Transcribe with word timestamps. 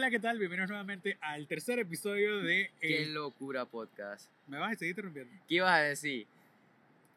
Hola, 0.00 0.10
¿qué 0.10 0.18
tal? 0.18 0.38
Bienvenidos 0.38 0.70
nuevamente 0.70 1.18
al 1.20 1.46
tercer 1.46 1.78
episodio 1.78 2.38
de... 2.38 2.70
Qué 2.80 3.02
eh, 3.02 3.06
locura 3.08 3.66
podcast. 3.66 4.30
¿Me 4.46 4.56
vas 4.56 4.72
a 4.72 4.74
seguir 4.74 4.92
interrumpiendo? 4.92 5.30
¿Qué 5.46 5.56
ibas 5.56 5.72
a 5.72 5.82
decir? 5.82 6.26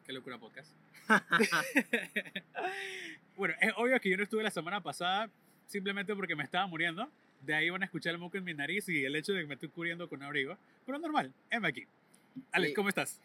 Qué 0.04 0.12
locura 0.12 0.36
podcast. 0.36 0.70
bueno, 3.38 3.54
es 3.58 3.72
obvio 3.78 3.98
que 4.00 4.10
yo 4.10 4.18
no 4.18 4.22
estuve 4.22 4.42
la 4.42 4.50
semana 4.50 4.82
pasada 4.82 5.30
simplemente 5.66 6.14
porque 6.14 6.36
me 6.36 6.44
estaba 6.44 6.66
muriendo. 6.66 7.08
De 7.40 7.54
ahí 7.54 7.70
van 7.70 7.80
a 7.80 7.86
escuchar 7.86 8.12
el 8.12 8.18
moco 8.18 8.36
en 8.36 8.44
mi 8.44 8.52
nariz 8.52 8.86
y 8.90 9.02
el 9.02 9.16
hecho 9.16 9.32
de 9.32 9.40
que 9.40 9.46
me 9.46 9.54
estoy 9.54 9.70
cubriendo 9.70 10.06
con 10.06 10.22
abrigo. 10.22 10.58
Pero 10.84 10.98
normal, 10.98 11.32
heme 11.50 11.68
aquí. 11.68 11.86
Alex, 12.52 12.72
Sí. 12.72 12.74
¿cómo 12.74 12.90
estás? 12.90 13.18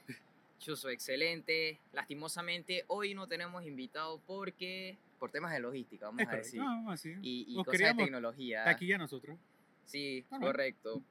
Yo 0.62 0.78
soy 0.78 0.94
excelente. 0.94 1.80
Lastimosamente, 1.92 2.86
hoy 2.88 3.14
no 3.14 3.28
tenemos 3.28 3.66
invitado 3.66 4.22
porque... 4.26 4.96
Por 5.20 5.32
temas 5.32 5.52
de 5.52 5.60
logística, 5.60 6.06
vamos 6.06 6.22
Es 6.22 6.28
a 6.30 6.36
decir. 6.38 6.60
No, 6.60 6.66
vamos 6.66 6.94
así. 6.94 7.14
Y, 7.22 7.46
y 7.50 7.56
Nos 7.58 7.66
cosas 7.66 7.80
de 7.98 8.04
tecnología. 8.04 8.70
Aquí 8.70 8.88
ya 8.88 8.98
nosotros. 8.98 9.38
Sí, 9.86 10.26
Normal. 10.32 10.50
correcto. 10.52 11.02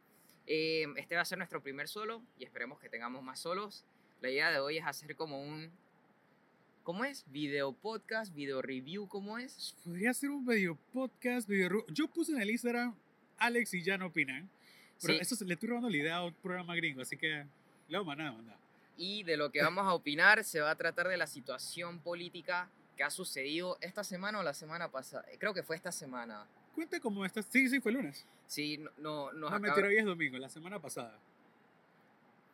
Eh, 0.47 0.87
este 0.97 1.15
va 1.15 1.21
a 1.23 1.25
ser 1.27 1.37
nuestro 1.39 1.63
primer 1.63 1.89
solo 1.89 2.23
y 2.39 2.45
esperemos 2.45 2.79
que 2.81 2.89
tengamos 2.89 3.23
más 3.23 3.39
solos. 3.41 3.85
La 4.23 4.31
idea 4.31 4.51
de 4.51 4.59
hoy 4.61 4.79
es 4.79 4.87
hacer 4.87 5.15
como 5.15 5.43
un... 5.43 5.71
¿Cómo 6.83 7.05
es? 7.05 7.25
Video 7.31 7.73
podcast, 7.73 8.35
video 8.35 8.63
review, 8.63 9.07
¿cómo 9.09 9.37
es? 9.39 9.77
Podría 9.85 10.15
ser 10.15 10.31
un 10.31 10.47
video 10.47 10.75
podcast, 10.93 11.47
video... 11.47 11.85
Yo 11.89 12.09
puse 12.09 12.33
en 12.33 12.41
el 12.41 12.49
Instagram, 12.51 12.95
Alex 13.37 13.75
y 13.75 13.83
ya 13.83 13.99
no 13.99 14.07
opinan. 14.07 14.49
Pero 15.03 15.15
Sí. 15.15 15.21
eso 15.21 15.37
se- 15.37 15.45
le 15.45 15.53
estoy 15.55 15.69
robando 15.69 15.91
la 15.91 15.97
idea 15.99 16.17
a 16.17 16.25
un 16.25 16.33
programa 16.35 16.75
gringo, 16.75 17.03
así 17.03 17.17
que... 17.19 17.45
Luego, 17.91 18.07
maná, 18.07 18.33
manda. 18.33 18.57
Y 18.97 19.23
de 19.23 19.37
lo 19.37 19.53
que 19.53 19.63
vamos 19.63 19.85
a 19.87 19.93
opinar 19.93 20.43
se 20.45 20.61
va 20.61 20.71
a 20.71 20.77
tratar 20.77 21.09
de 21.09 21.17
la 21.19 21.27
situación 21.27 22.01
política 22.01 22.69
que 22.99 23.05
ha 23.05 23.11
sucedido 23.11 23.79
esta 23.81 24.03
semana 24.05 24.41
o 24.41 24.43
la 24.43 24.53
semana 24.53 24.91
pasada. 24.91 25.25
Creo 25.39 25.55
que 25.55 25.63
fue 25.63 25.77
esta 25.77 25.93
semana. 25.93 26.47
Cuenta 26.75 26.99
cómo 27.01 27.25
estás. 27.25 27.47
Sí, 27.49 27.69
sí, 27.69 27.81
fue 27.81 27.93
lunes. 27.93 28.27
Sí, 28.47 28.77
no, 28.77 28.91
no, 28.99 29.33
nos 29.33 29.35
No, 29.41 29.47
acaba- 29.47 29.61
mentira, 29.61 29.89
hoy 29.89 29.97
es 29.99 30.05
domingo, 30.05 30.37
la 30.37 30.49
semana 30.51 30.79
pasada. 30.81 31.17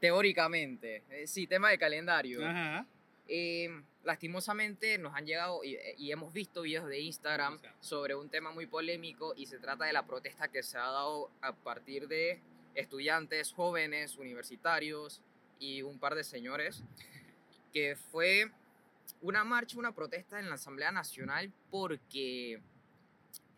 teóricamente. 0.01 1.03
Eh, 1.11 1.27
sí, 1.27 1.47
tema 1.47 1.71
de 1.71 1.79
calendario. 1.79 2.47
Ajá. 2.47 2.87
Eh, 3.27 3.71
lastimosamente 4.03 4.99
nos 4.99 5.15
han 5.15 5.25
llegado 5.25 5.65
y, 5.65 5.79
y 5.97 6.13
hemos 6.13 6.31
visto 6.35 6.61
videos 6.63 6.87
de 6.87 7.01
Instagram 7.01 7.59
sobre 7.81 8.15
un 8.15 8.29
tema 8.29 8.51
muy 8.53 8.67
polémico 8.67 9.33
y 9.35 9.47
se 9.47 9.59
trata 9.59 9.87
de 9.87 9.95
la 9.95 10.05
protesta 10.07 10.49
que 10.49 10.63
se 10.63 10.77
ha 10.77 10.83
dado 10.83 11.31
a 11.41 11.55
partir 11.55 12.07
de 12.07 12.39
estudiantes 12.75 13.55
jóvenes, 13.55 14.19
universitarios 14.19 15.23
y 15.59 15.81
un 15.81 15.99
par 15.99 16.15
de 16.17 16.25
señores, 16.25 16.83
que 17.73 17.97
fue 17.97 18.51
una 19.21 19.45
marcha, 19.45 19.79
una 19.79 19.93
protesta 19.93 20.39
en 20.39 20.49
la 20.49 20.57
Asamblea 20.57 20.93
Nacional 20.93 21.53
porque 21.71 22.61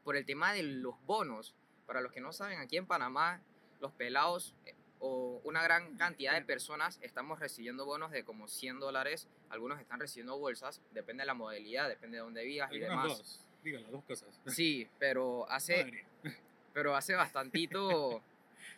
por 0.05 0.17
el 0.17 0.25
tema 0.25 0.53
de 0.53 0.63
los 0.63 0.95
bonos. 1.05 1.55
Para 1.87 2.01
los 2.01 2.13
que 2.13 2.21
no 2.21 2.33
saben, 2.33 2.59
aquí 2.59 2.77
en 2.77 2.87
Panamá 2.87 3.41
los 3.81 3.93
pelados 3.93 4.55
eh, 4.65 4.75
o 4.99 5.41
una 5.45 5.63
gran 5.63 5.97
cantidad 5.97 6.33
de 6.33 6.43
personas 6.43 6.99
estamos 7.03 7.39
recibiendo 7.39 7.85
bonos 7.85 8.11
de 8.11 8.25
como 8.25 8.49
100 8.49 8.81
dólares. 8.81 9.29
Algunos 9.51 9.81
están 9.81 10.01
recibiendo 10.01 10.39
bolsas, 10.39 10.81
depende 10.93 11.23
de 11.23 11.27
la 11.27 11.35
modalidad, 11.35 11.89
depende 11.89 12.17
de 12.17 12.23
dónde 12.23 12.45
vivas 12.45 12.73
y 12.73 12.79
demás. 12.79 13.07
dos. 13.07 13.45
Digo, 13.63 13.81
las 13.81 13.91
dos 13.91 14.05
cosas. 14.05 14.41
Sí, 14.47 14.89
pero 14.99 15.51
hace, 15.51 15.85
Madre. 15.85 16.07
pero 16.73 16.95
hace 16.95 17.15
bastantito 17.15 18.23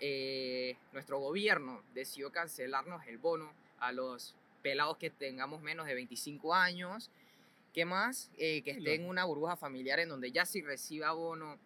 eh, 0.00 0.76
nuestro 0.92 1.18
gobierno 1.18 1.82
decidió 1.94 2.30
cancelarnos 2.30 3.06
el 3.06 3.18
bono 3.18 3.52
a 3.80 3.92
los 3.92 4.34
pelados 4.62 4.96
que 4.96 5.10
tengamos 5.10 5.62
menos 5.62 5.86
de 5.86 5.94
25 5.94 6.54
años. 6.54 7.10
¿Qué 7.72 7.84
más? 7.84 8.30
Eh, 8.38 8.62
que 8.62 8.72
esté 8.72 8.94
en 8.94 9.08
una 9.08 9.24
burbuja 9.24 9.56
familiar 9.56 10.00
en 10.00 10.08
donde 10.08 10.32
ya 10.32 10.44
sí 10.44 10.62
reciba 10.62 11.12
bono. 11.12 11.58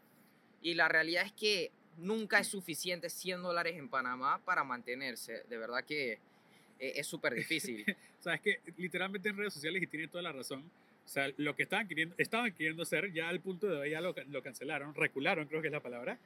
Y 0.61 0.75
la 0.75 0.89
realidad 0.89 1.25
es 1.25 1.33
que 1.33 1.71
nunca 1.99 2.39
es 2.39 2.49
suficiente 2.49 3.11
100 3.11 3.43
dólares 3.43 3.77
en 3.77 3.89
Panamá 3.89 4.41
para 4.45 4.65
mantenerse. 4.65 5.45
De 5.49 5.59
verdad 5.59 5.85
que 5.85 6.13
eh, 6.13 6.93
es 6.97 7.07
súper 7.07 7.35
difícil. 7.35 7.85
O 8.19 8.23
sea, 8.23 8.35
es 8.35 8.41
que 8.41 8.61
literalmente 8.77 9.29
en 9.29 9.37
redes 9.37 9.53
sociales 9.53 9.83
y 9.83 9.87
tiene 9.89 10.07
toda 10.07 10.23
la 10.23 10.31
razón. 10.31 10.63
O 11.05 11.09
sea, 11.09 11.29
lo 11.39 11.57
que 11.57 11.65
estaban 11.65 11.89
queriendo, 11.89 12.15
estaban 12.19 12.53
queriendo 12.53 12.85
hacer, 12.85 13.13
ya 13.13 13.29
al 13.29 13.41
punto 13.41 13.67
de 13.67 13.77
hoy 13.77 13.91
ya 13.91 14.01
lo, 14.01 14.15
lo 14.29 14.43
cancelaron, 14.45 14.95
recularon, 14.95 15.49
creo 15.49 15.61
que 15.61 15.67
es 15.67 15.73
la 15.73 15.83
palabra. 15.83 16.17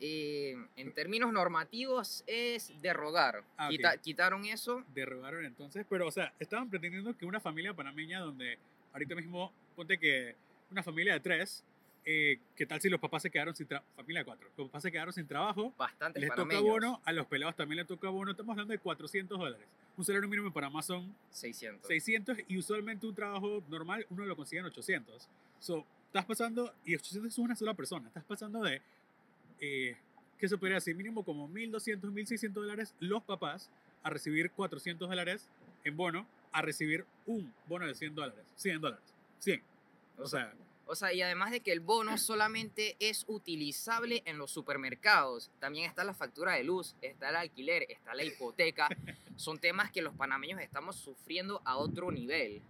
Eh, 0.00 0.56
en 0.76 0.92
términos 0.92 1.32
normativos 1.32 2.24
es 2.26 2.72
derrogar. 2.82 3.44
Ah, 3.56 3.66
ok. 3.66 3.70
Quita- 3.70 3.96
quitaron 3.98 4.44
eso 4.44 4.82
Derrogaron 4.94 5.44
entonces, 5.44 5.86
pero 5.88 6.06
o 6.06 6.10
sea, 6.10 6.32
estaban 6.40 6.68
pretendiendo 6.68 7.16
que 7.16 7.24
una 7.24 7.40
familia 7.40 7.72
panameña 7.74 8.20
donde 8.20 8.58
ahorita 8.92 9.14
mismo, 9.14 9.52
ponte 9.76 9.98
que 9.98 10.34
una 10.70 10.82
familia 10.82 11.12
de 11.14 11.20
tres, 11.20 11.62
eh, 12.04 12.38
¿qué 12.56 12.66
tal 12.66 12.80
si 12.80 12.88
los 12.90 13.00
papás 13.00 13.22
se 13.22 13.30
quedaron 13.30 13.54
sin 13.56 13.66
trabajo? 13.66 13.88
Familia 13.96 14.20
de 14.20 14.24
cuatro, 14.26 14.48
los 14.56 14.66
papás 14.68 14.82
se 14.82 14.92
quedaron 14.92 15.12
sin 15.14 15.26
trabajo, 15.26 15.72
bastantes 15.78 16.20
les 16.20 16.28
toca 16.30 16.42
panameños. 16.42 16.64
bono, 16.64 17.00
a 17.04 17.12
los 17.12 17.26
pelados 17.26 17.56
también 17.56 17.78
les 17.78 17.86
toca 17.86 18.08
bono, 18.10 18.32
estamos 18.32 18.52
hablando 18.52 18.72
de 18.72 18.78
400 18.78 19.38
dólares. 19.38 19.66
Un 19.96 20.04
salario 20.04 20.28
mínimo 20.28 20.48
en 20.48 20.52
Panamá 20.52 20.82
son 20.82 21.14
600. 21.30 21.86
600 21.86 22.38
y 22.48 22.58
usualmente 22.58 23.06
un 23.06 23.14
trabajo 23.14 23.62
normal 23.68 24.04
uno 24.10 24.26
lo 24.26 24.36
consigue 24.36 24.58
en 24.60 24.66
800. 24.66 25.28
So, 25.60 25.86
estás 26.06 26.24
pasando, 26.26 26.74
y 26.84 26.94
800 26.96 27.32
es 27.32 27.38
una 27.38 27.56
sola 27.56 27.74
persona, 27.74 28.08
estás 28.08 28.24
pasando 28.24 28.60
de, 28.60 28.82
eh, 29.64 29.96
¿qué 30.38 30.48
se 30.48 30.58
podría 30.58 30.76
decir? 30.76 30.94
Mínimo 30.94 31.24
como 31.24 31.48
1200, 31.48 32.12
1600 32.12 32.62
dólares 32.62 32.94
los 33.00 33.22
papás 33.22 33.70
a 34.02 34.10
recibir 34.10 34.50
400 34.50 35.08
dólares 35.08 35.48
en 35.84 35.96
bono, 35.96 36.26
a 36.52 36.62
recibir 36.62 37.04
un 37.26 37.52
bono 37.66 37.86
de 37.86 37.94
100 37.94 38.14
dólares, 38.14 38.44
100 38.56 38.80
dólares, 38.80 39.04
100. 39.40 39.62
O 40.18 40.26
sea, 40.26 40.52
O 40.86 40.94
sea, 40.94 41.14
y 41.14 41.22
además 41.22 41.50
de 41.50 41.60
que 41.60 41.72
el 41.72 41.80
bono 41.80 42.18
solamente 42.18 42.96
es 43.00 43.24
utilizable 43.26 44.22
en 44.26 44.36
los 44.38 44.50
supermercados, 44.50 45.50
también 45.58 45.88
está 45.88 46.04
la 46.04 46.14
factura 46.14 46.52
de 46.52 46.64
luz, 46.64 46.94
está 47.00 47.30
el 47.30 47.36
alquiler, 47.36 47.86
está 47.88 48.14
la 48.14 48.24
hipoteca. 48.24 48.88
Son 49.36 49.58
temas 49.58 49.90
que 49.90 50.02
los 50.02 50.14
panameños 50.14 50.60
estamos 50.60 50.96
sufriendo 50.96 51.60
a 51.64 51.76
otro 51.76 52.12
nivel. 52.12 52.60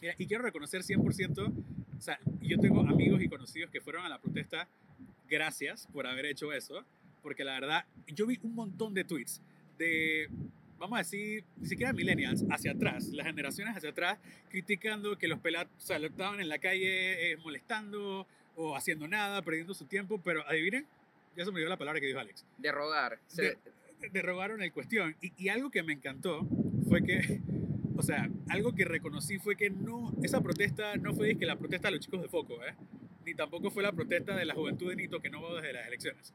Mira, 0.00 0.14
y 0.16 0.26
quiero 0.26 0.44
reconocer 0.44 0.82
100%, 0.82 1.52
o 1.98 2.00
sea, 2.00 2.18
yo 2.40 2.58
tengo 2.58 2.80
amigos 2.80 3.20
y 3.22 3.28
conocidos 3.28 3.70
que 3.70 3.80
fueron 3.80 4.04
a 4.04 4.08
la 4.08 4.20
protesta, 4.20 4.68
gracias 5.28 5.86
por 5.92 6.06
haber 6.06 6.26
hecho 6.26 6.52
eso, 6.52 6.84
porque 7.22 7.44
la 7.44 7.54
verdad, 7.60 7.84
yo 8.08 8.26
vi 8.26 8.38
un 8.42 8.54
montón 8.54 8.94
de 8.94 9.04
tweets 9.04 9.40
de, 9.78 10.28
vamos 10.78 10.96
a 10.96 11.02
decir, 11.02 11.44
ni 11.60 11.66
siquiera 11.68 11.92
millennials, 11.92 12.44
hacia 12.50 12.72
atrás, 12.72 13.08
las 13.08 13.26
generaciones 13.26 13.76
hacia 13.76 13.90
atrás, 13.90 14.18
criticando 14.50 15.16
que 15.18 15.28
los 15.28 15.38
pelados, 15.40 15.68
o 15.76 15.80
sea, 15.80 15.96
estaban 15.98 16.40
en 16.40 16.48
la 16.48 16.58
calle 16.58 17.32
eh, 17.32 17.36
molestando 17.38 18.26
o 18.56 18.76
haciendo 18.76 19.06
nada, 19.08 19.42
perdiendo 19.42 19.74
su 19.74 19.84
tiempo, 19.86 20.20
pero 20.22 20.46
adivinen, 20.48 20.86
ya 21.36 21.44
se 21.44 21.50
me 21.50 21.56
olvidó 21.56 21.68
la 21.68 21.76
palabra 21.76 22.00
que 22.00 22.06
dijo 22.06 22.18
Alex, 22.18 22.44
Derrogar. 22.58 23.18
Se- 23.26 23.42
De- 23.42 24.10
derrogaron 24.12 24.62
el 24.62 24.72
cuestión. 24.72 25.16
Y, 25.22 25.32
y 25.42 25.48
algo 25.48 25.70
que 25.70 25.82
me 25.82 25.92
encantó 25.94 26.46
fue 26.88 27.02
que, 27.02 27.40
o 27.96 28.02
sea, 28.02 28.28
algo 28.48 28.74
que 28.74 28.84
reconocí 28.84 29.38
fue 29.38 29.56
que 29.56 29.68
no, 29.70 30.12
esa 30.22 30.40
protesta 30.42 30.96
no 30.96 31.14
fue 31.14 31.34
que 31.36 31.44
la 31.46 31.56
protesta 31.56 31.88
de 31.88 31.96
los 31.96 32.04
chicos 32.04 32.22
de 32.22 32.28
Foco, 32.28 32.54
¿eh? 32.64 32.74
Ni 33.26 33.34
tampoco 33.34 33.70
fue 33.70 33.82
la 33.82 33.92
protesta 33.92 34.34
de 34.34 34.44
la 34.46 34.54
juventud 34.54 34.88
de 34.88 34.96
Nito 34.96 35.20
que 35.20 35.28
no 35.28 35.42
va 35.42 35.56
desde 35.60 35.72
las 35.74 35.86
elecciones. 35.88 36.32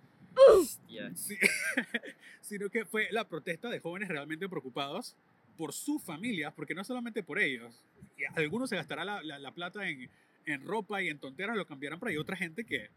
Yeah. 0.87 1.11
Sí, 1.15 1.37
sino 2.41 2.69
que 2.69 2.85
fue 2.85 3.07
la 3.11 3.27
protesta 3.27 3.69
de 3.69 3.79
jóvenes 3.79 4.09
realmente 4.09 4.47
preocupados 4.49 5.15
por 5.57 5.73
sus 5.73 6.01
familias, 6.03 6.53
porque 6.53 6.73
no 6.75 6.83
solamente 6.83 7.23
por 7.23 7.39
ellos. 7.39 7.73
Y 8.17 8.23
algunos 8.39 8.69
se 8.69 8.75
gastará 8.75 9.03
la, 9.05 9.21
la- 9.23 9.39
la 9.39 9.51
plata 9.51 9.87
en, 9.87 10.09
en 10.45 10.65
ropa 10.65 11.01
y 11.01 11.09
en 11.09 11.17
tonteras, 11.19 11.55
lo 11.57 11.65
cambiarán, 11.65 11.99
pero 11.99 12.09
hay 12.11 12.17
otra 12.17 12.35
gente 12.35 12.63
que, 12.65 12.89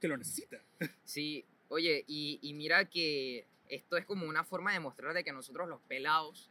que 0.00 0.08
lo 0.08 0.16
necesita. 0.16 0.58
Sí, 1.04 1.44
oye, 1.68 2.04
y, 2.06 2.38
y 2.42 2.54
mira 2.54 2.84
que 2.86 3.44
esto 3.68 3.96
es 3.96 4.04
como 4.04 4.26
una 4.26 4.44
forma 4.44 4.72
de 4.72 4.80
mostrar 4.80 5.14
de 5.14 5.24
que 5.24 5.32
nosotros 5.32 5.68
los 5.68 5.80
pelados 5.82 6.48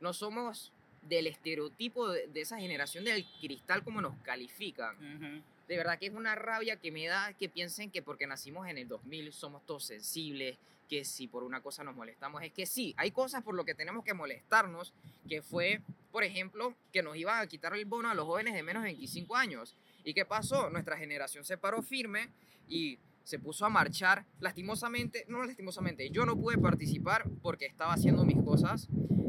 no 0.00 0.12
somos 0.12 0.72
del 1.02 1.26
estereotipo 1.26 2.08
de, 2.08 2.26
de 2.28 2.40
esa 2.40 2.58
generación 2.58 3.04
del 3.04 3.24
cristal 3.40 3.82
como 3.84 4.00
nos 4.00 4.16
califican. 4.22 4.96
Ajá. 4.96 5.42
De 5.68 5.76
verdad 5.76 5.98
que 5.98 6.06
es 6.06 6.14
una 6.14 6.34
rabia 6.34 6.76
que 6.76 6.92
me 6.92 7.06
da 7.06 7.32
que 7.32 7.48
piensen 7.48 7.90
que 7.90 8.02
porque 8.02 8.26
nacimos 8.26 8.68
en 8.68 8.78
el 8.78 8.88
2000 8.88 9.32
somos 9.32 9.64
todos 9.64 9.84
sensibles, 9.84 10.58
que 10.88 11.04
si 11.04 11.26
por 11.26 11.42
una 11.44 11.62
cosa 11.62 11.82
nos 11.84 11.96
molestamos, 11.96 12.42
es 12.42 12.52
que 12.52 12.66
sí, 12.66 12.94
hay 12.96 13.10
cosas 13.10 13.42
por 13.42 13.54
lo 13.54 13.64
que 13.64 13.74
tenemos 13.74 14.04
que 14.04 14.14
molestarnos, 14.14 14.92
que 15.28 15.42
fue, 15.42 15.80
por 16.12 16.24
ejemplo, 16.24 16.74
que 16.92 17.02
nos 17.02 17.16
iban 17.16 17.40
a 17.40 17.46
quitar 17.46 17.74
el 17.74 17.84
bono 17.86 18.10
a 18.10 18.14
los 18.14 18.26
jóvenes 18.26 18.54
de 18.54 18.62
menos 18.62 18.82
de 18.82 18.90
25 18.90 19.36
años. 19.36 19.74
¿Y 20.04 20.12
qué 20.12 20.24
pasó? 20.24 20.68
Nuestra 20.70 20.96
generación 20.96 21.44
se 21.44 21.56
paró 21.56 21.82
firme 21.82 22.28
y 22.68 22.98
se 23.24 23.38
puso 23.38 23.64
a 23.64 23.70
marchar. 23.70 24.24
Lastimosamente, 24.40 25.24
no 25.28 25.42
lastimosamente, 25.44 26.10
yo 26.10 26.26
no 26.26 26.36
pude 26.36 26.58
participar 26.58 27.24
porque 27.42 27.66
estaba 27.66 27.94
haciendo 27.94 28.24
mis 28.24 28.42
cosas, 28.42 28.88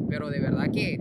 pero 0.09 0.29
de 0.29 0.41
verdad 0.41 0.69
que 0.71 0.97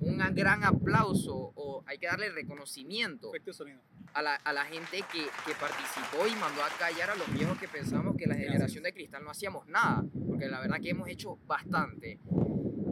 un 0.00 0.18
gran 0.34 0.64
aplauso 0.64 1.52
o 1.54 1.84
hay 1.86 1.98
que 1.98 2.06
darle 2.06 2.30
reconocimiento 2.30 3.28
Efecto 3.28 3.52
sonido. 3.52 3.80
A 4.14 4.22
la, 4.22 4.34
a 4.36 4.52
la 4.52 4.64
gente 4.64 5.02
que, 5.12 5.26
que 5.46 5.54
participó 5.58 6.26
y 6.26 6.34
mandó 6.36 6.62
a 6.62 6.68
callar 6.78 7.10
a 7.10 7.14
los 7.14 7.32
viejos 7.32 7.58
que 7.58 7.68
pensamos 7.68 8.16
que 8.16 8.26
la 8.26 8.34
generación 8.34 8.84
de 8.84 8.92
cristal 8.92 9.24
no 9.24 9.30
hacíamos 9.30 9.66
nada, 9.66 10.04
porque 10.26 10.46
la 10.46 10.60
verdad 10.60 10.80
que 10.80 10.90
hemos 10.90 11.08
hecho 11.08 11.38
bastante. 11.46 12.18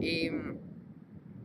Em, 0.01 0.57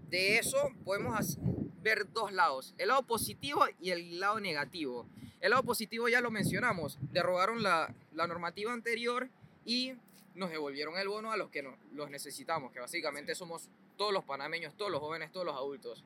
de 0.08 0.38
eso 0.38 0.58
podemos 0.84 1.38
ver 1.82 2.12
dos 2.12 2.32
lados, 2.32 2.74
el 2.78 2.88
lado 2.88 3.02
positivo 3.02 3.64
y 3.80 3.90
el 3.90 4.20
lado 4.20 4.40
negativo. 4.40 5.06
El 5.40 5.50
lado 5.50 5.64
positivo 5.64 6.08
ya 6.08 6.20
lo 6.20 6.30
mencionamos, 6.30 6.98
derrogaron 7.10 7.62
la, 7.62 7.92
la 8.12 8.26
normativa 8.26 8.72
anterior 8.72 9.28
y 9.64 9.94
nos 10.34 10.50
devolvieron 10.50 10.96
el 10.98 11.08
bono 11.08 11.32
a 11.32 11.36
los 11.36 11.50
que 11.50 11.62
nos, 11.62 11.74
los 11.92 12.10
necesitamos, 12.10 12.72
que 12.72 12.80
básicamente 12.80 13.34
somos 13.34 13.69
todos 13.96 14.12
los 14.12 14.24
panameños, 14.24 14.74
todos 14.76 14.90
los 14.90 15.00
jóvenes, 15.00 15.32
todos 15.32 15.46
los 15.46 15.56
adultos. 15.56 16.04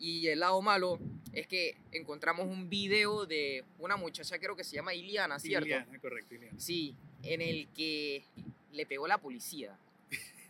Y 0.00 0.26
el 0.28 0.40
lado 0.40 0.60
malo 0.62 0.98
es 1.32 1.46
que 1.46 1.76
encontramos 1.92 2.46
un 2.48 2.68
video 2.70 3.26
de 3.26 3.64
una 3.78 3.96
muchacha, 3.96 4.38
creo 4.38 4.56
que 4.56 4.64
se 4.64 4.74
llama 4.76 4.94
Iliana, 4.94 5.38
¿cierto? 5.38 5.66
Iliana, 5.66 5.98
correcto, 6.00 6.34
Iliana. 6.34 6.58
Sí, 6.58 6.96
en 7.22 7.42
el 7.42 7.68
que 7.68 8.24
le 8.72 8.86
pegó 8.86 9.06
la 9.06 9.18
policía. 9.18 9.78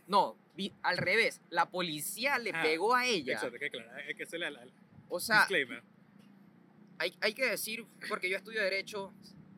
No, 0.07 0.35
vi- 0.55 0.73
al 0.83 0.97
revés, 0.97 1.41
la 1.49 1.69
policía 1.69 2.37
le 2.39 2.51
Ah, 2.53 2.61
pegó 2.63 2.95
a 2.95 3.05
ella. 3.05 3.33
Exacto, 3.33 3.59
que 3.59 3.69
claro, 3.69 3.91
hay 4.07 4.15
que 4.15 4.23
hacerle 4.23 4.47
O 5.09 5.19
sea, 5.19 5.39
disclaimer. 5.39 5.83
hay, 6.97 7.13
hay 7.21 7.33
que 7.33 7.45
decir, 7.45 7.85
porque 8.09 8.29
yo 8.29 8.37
estudio 8.37 8.61
Derecho, 8.61 9.13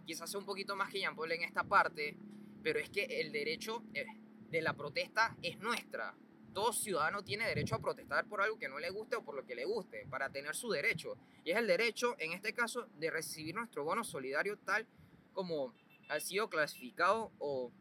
quizás 0.06 0.30
sea 0.30 0.40
un 0.40 0.45
poquito 0.45 0.75
más 0.75 0.92
que 0.92 1.00
Jean 1.00 1.16
Paul 1.16 1.31
en 1.31 1.44
esta 1.44 1.63
parte, 1.63 2.16
pero 2.63 2.80
es 2.80 2.90
que 2.90 3.04
el 3.06 3.31
derecho 3.31 3.84
eh, 3.94 4.06
de 4.50 4.62
la 4.62 4.74
protesta 4.74 5.36
es 5.42 5.60
nuestra. 5.60 6.13
Todo 6.53 6.71
ciudadano 6.71 7.23
tiene 7.23 7.47
derecho 7.47 7.75
a 7.75 7.79
protestar 7.79 8.25
por 8.25 8.41
algo 8.41 8.57
que 8.59 8.69
no 8.69 8.79
le 8.79 8.89
guste 8.91 9.15
o 9.15 9.23
por 9.23 9.35
lo 9.35 9.45
que 9.45 9.55
le 9.55 9.65
guste, 9.65 10.05
para 10.09 10.29
tener 10.29 10.55
su 10.55 10.69
derecho. 10.69 11.17
Y 11.44 11.51
es 11.51 11.57
el 11.57 11.67
derecho, 11.67 12.15
en 12.19 12.31
este 12.31 12.53
caso, 12.53 12.88
de 13.00 13.09
recibir 13.09 13.55
nuestro 13.55 13.83
bono 13.83 14.03
solidario 14.03 14.57
tal 14.57 14.85
como 15.33 15.73
ha 16.09 16.19
sido 16.19 16.50
clasificado 16.50 17.31
o 17.39 17.71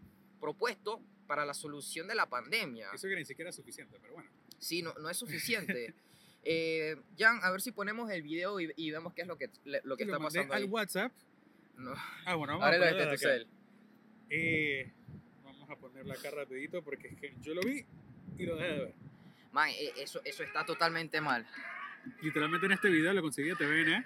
propuesto 0.40 1.00
para 1.26 1.44
la 1.44 1.54
solución 1.54 2.08
de 2.08 2.14
la 2.14 2.26
pandemia. 2.28 2.88
Eso 2.94 3.08
que 3.08 3.16
ni 3.16 3.24
siquiera 3.24 3.50
es 3.50 3.56
suficiente, 3.56 3.98
pero 4.00 4.14
bueno. 4.14 4.30
Sí, 4.58 4.82
no, 4.82 4.94
no 4.94 5.08
es 5.10 5.16
suficiente. 5.16 5.94
Eh, 6.44 6.96
Jan, 7.16 7.38
a 7.44 7.52
ver 7.52 7.60
si 7.60 7.70
ponemos 7.70 8.10
el 8.10 8.22
video 8.22 8.58
y, 8.58 8.72
y 8.74 8.90
vemos 8.90 9.14
qué 9.14 9.22
es 9.22 9.28
lo 9.28 9.38
que, 9.38 9.48
lo 9.64 9.96
que 9.96 10.04
Lo 10.04 10.12
está 10.14 10.18
pasando 10.24 10.54
al 10.54 10.62
ahí. 10.64 10.68
WhatsApp. 10.68 11.12
No. 11.76 11.94
Ah, 12.26 12.34
bueno, 12.34 12.58
vamos 12.58 12.66
Ábrelo 12.66 12.84
a 12.84 13.16
tu 13.16 13.26
acá. 13.26 13.46
Eh, 14.28 14.92
vamos 15.44 15.70
a 15.70 15.76
ponerla 15.76 16.14
acá 16.14 16.32
rapidito 16.32 16.82
porque 16.82 17.06
es 17.06 17.16
que 17.16 17.36
yo 17.40 17.54
lo 17.54 17.60
vi 17.62 17.86
y 18.38 18.46
lo 18.46 18.56
dejé 18.56 18.68
de 18.72 18.78
ver. 18.78 18.94
Man, 19.52 19.68
eh, 19.70 19.92
eso, 19.98 20.20
eso 20.24 20.42
está 20.42 20.64
totalmente 20.64 21.20
mal. 21.20 21.46
Literalmente 22.20 22.66
en 22.66 22.72
este 22.72 22.88
video 22.88 23.12
lo 23.12 23.22
conseguí 23.22 23.48
de 23.48 23.56
TVN. 23.56 24.04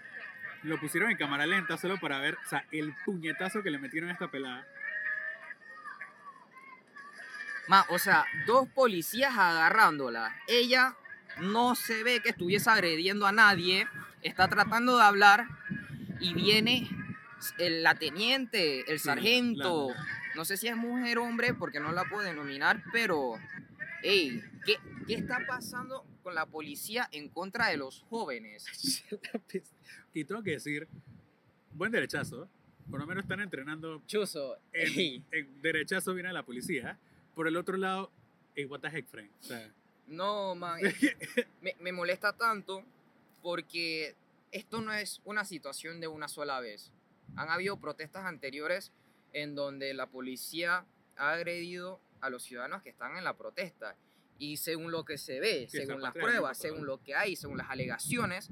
Lo 0.64 0.80
pusieron 0.80 1.10
en 1.10 1.16
cámara 1.16 1.46
lenta 1.46 1.76
solo 1.76 1.98
para 1.98 2.18
ver, 2.18 2.34
o 2.44 2.48
sea, 2.48 2.66
el 2.72 2.94
puñetazo 3.04 3.62
que 3.62 3.70
le 3.70 3.78
metieron 3.78 4.10
a 4.10 4.12
esta 4.12 4.28
pelada. 4.30 4.66
Man, 7.68 7.84
o 7.88 7.98
sea, 7.98 8.24
dos 8.46 8.68
policías 8.68 9.36
agarrándola. 9.36 10.34
Ella 10.46 10.94
no 11.40 11.74
se 11.74 12.02
ve 12.04 12.20
que 12.20 12.30
estuviese 12.30 12.70
agrediendo 12.70 13.26
a 13.26 13.32
nadie. 13.32 13.86
Está 14.22 14.48
tratando 14.48 14.96
de 14.98 15.04
hablar 15.04 15.46
y 16.20 16.32
viene 16.34 16.88
el, 17.58 17.82
la 17.82 17.94
teniente, 17.96 18.80
el 18.90 18.98
Sí, 19.00 19.08
la- 19.08 19.14
sargento. 19.14 19.88
la- 19.90 20.06
No 20.36 20.44
sé 20.44 20.56
si 20.56 20.68
es 20.68 20.76
mujer 20.76 21.18
o 21.18 21.24
hombre 21.24 21.54
porque 21.54 21.80
no 21.80 21.92
la 21.92 22.04
puedo 22.04 22.22
denominar, 22.22 22.82
pero... 22.92 23.38
Ey, 24.08 24.40
¿qué, 24.64 24.76
¿qué 25.08 25.14
está 25.14 25.44
pasando 25.48 26.06
con 26.22 26.36
la 26.36 26.46
policía 26.46 27.08
en 27.10 27.28
contra 27.28 27.68
de 27.70 27.76
los 27.76 28.04
jóvenes? 28.08 28.64
y 30.14 30.24
tengo 30.24 30.44
que 30.44 30.52
decir, 30.52 30.86
buen 31.72 31.90
derechazo. 31.90 32.48
Por 32.88 33.00
lo 33.00 33.06
menos 33.06 33.24
están 33.24 33.40
entrenando 33.40 34.00
Chuzo, 34.06 34.58
en, 34.72 35.24
en 35.32 35.60
derechazo 35.60 36.14
viene 36.14 36.32
la 36.32 36.44
policía. 36.44 36.96
Por 37.34 37.48
el 37.48 37.56
otro 37.56 37.76
lado, 37.76 38.12
hey, 38.54 38.64
what 38.66 38.78
the 38.78 38.86
heck, 38.86 39.08
Frank. 39.08 39.28
O 39.40 39.44
sea, 39.44 39.72
No, 40.06 40.54
man, 40.54 40.80
me, 41.60 41.74
me 41.80 41.90
molesta 41.90 42.32
tanto 42.32 42.84
porque 43.42 44.14
esto 44.52 44.82
no 44.82 44.92
es 44.92 45.20
una 45.24 45.44
situación 45.44 46.00
de 46.00 46.06
una 46.06 46.28
sola 46.28 46.60
vez. 46.60 46.92
Han 47.34 47.48
habido 47.48 47.76
protestas 47.80 48.24
anteriores 48.24 48.92
en 49.32 49.56
donde 49.56 49.94
la 49.94 50.06
policía 50.06 50.84
ha 51.16 51.32
agredido 51.32 52.00
a 52.26 52.30
los 52.30 52.42
ciudadanos 52.42 52.82
que 52.82 52.90
están 52.90 53.16
en 53.16 53.24
la 53.24 53.36
protesta. 53.36 53.96
Y 54.38 54.58
según 54.58 54.92
lo 54.92 55.04
que 55.04 55.16
se 55.18 55.40
ve, 55.40 55.66
Sí, 55.70 55.78
según 55.78 56.02
las 56.02 56.12
pruebas, 56.12 56.58
según 56.58 56.84
lo 56.86 57.02
que 57.02 57.14
hay, 57.14 57.36
según 57.36 57.56
las 57.58 57.70
alegaciones, 57.70 58.50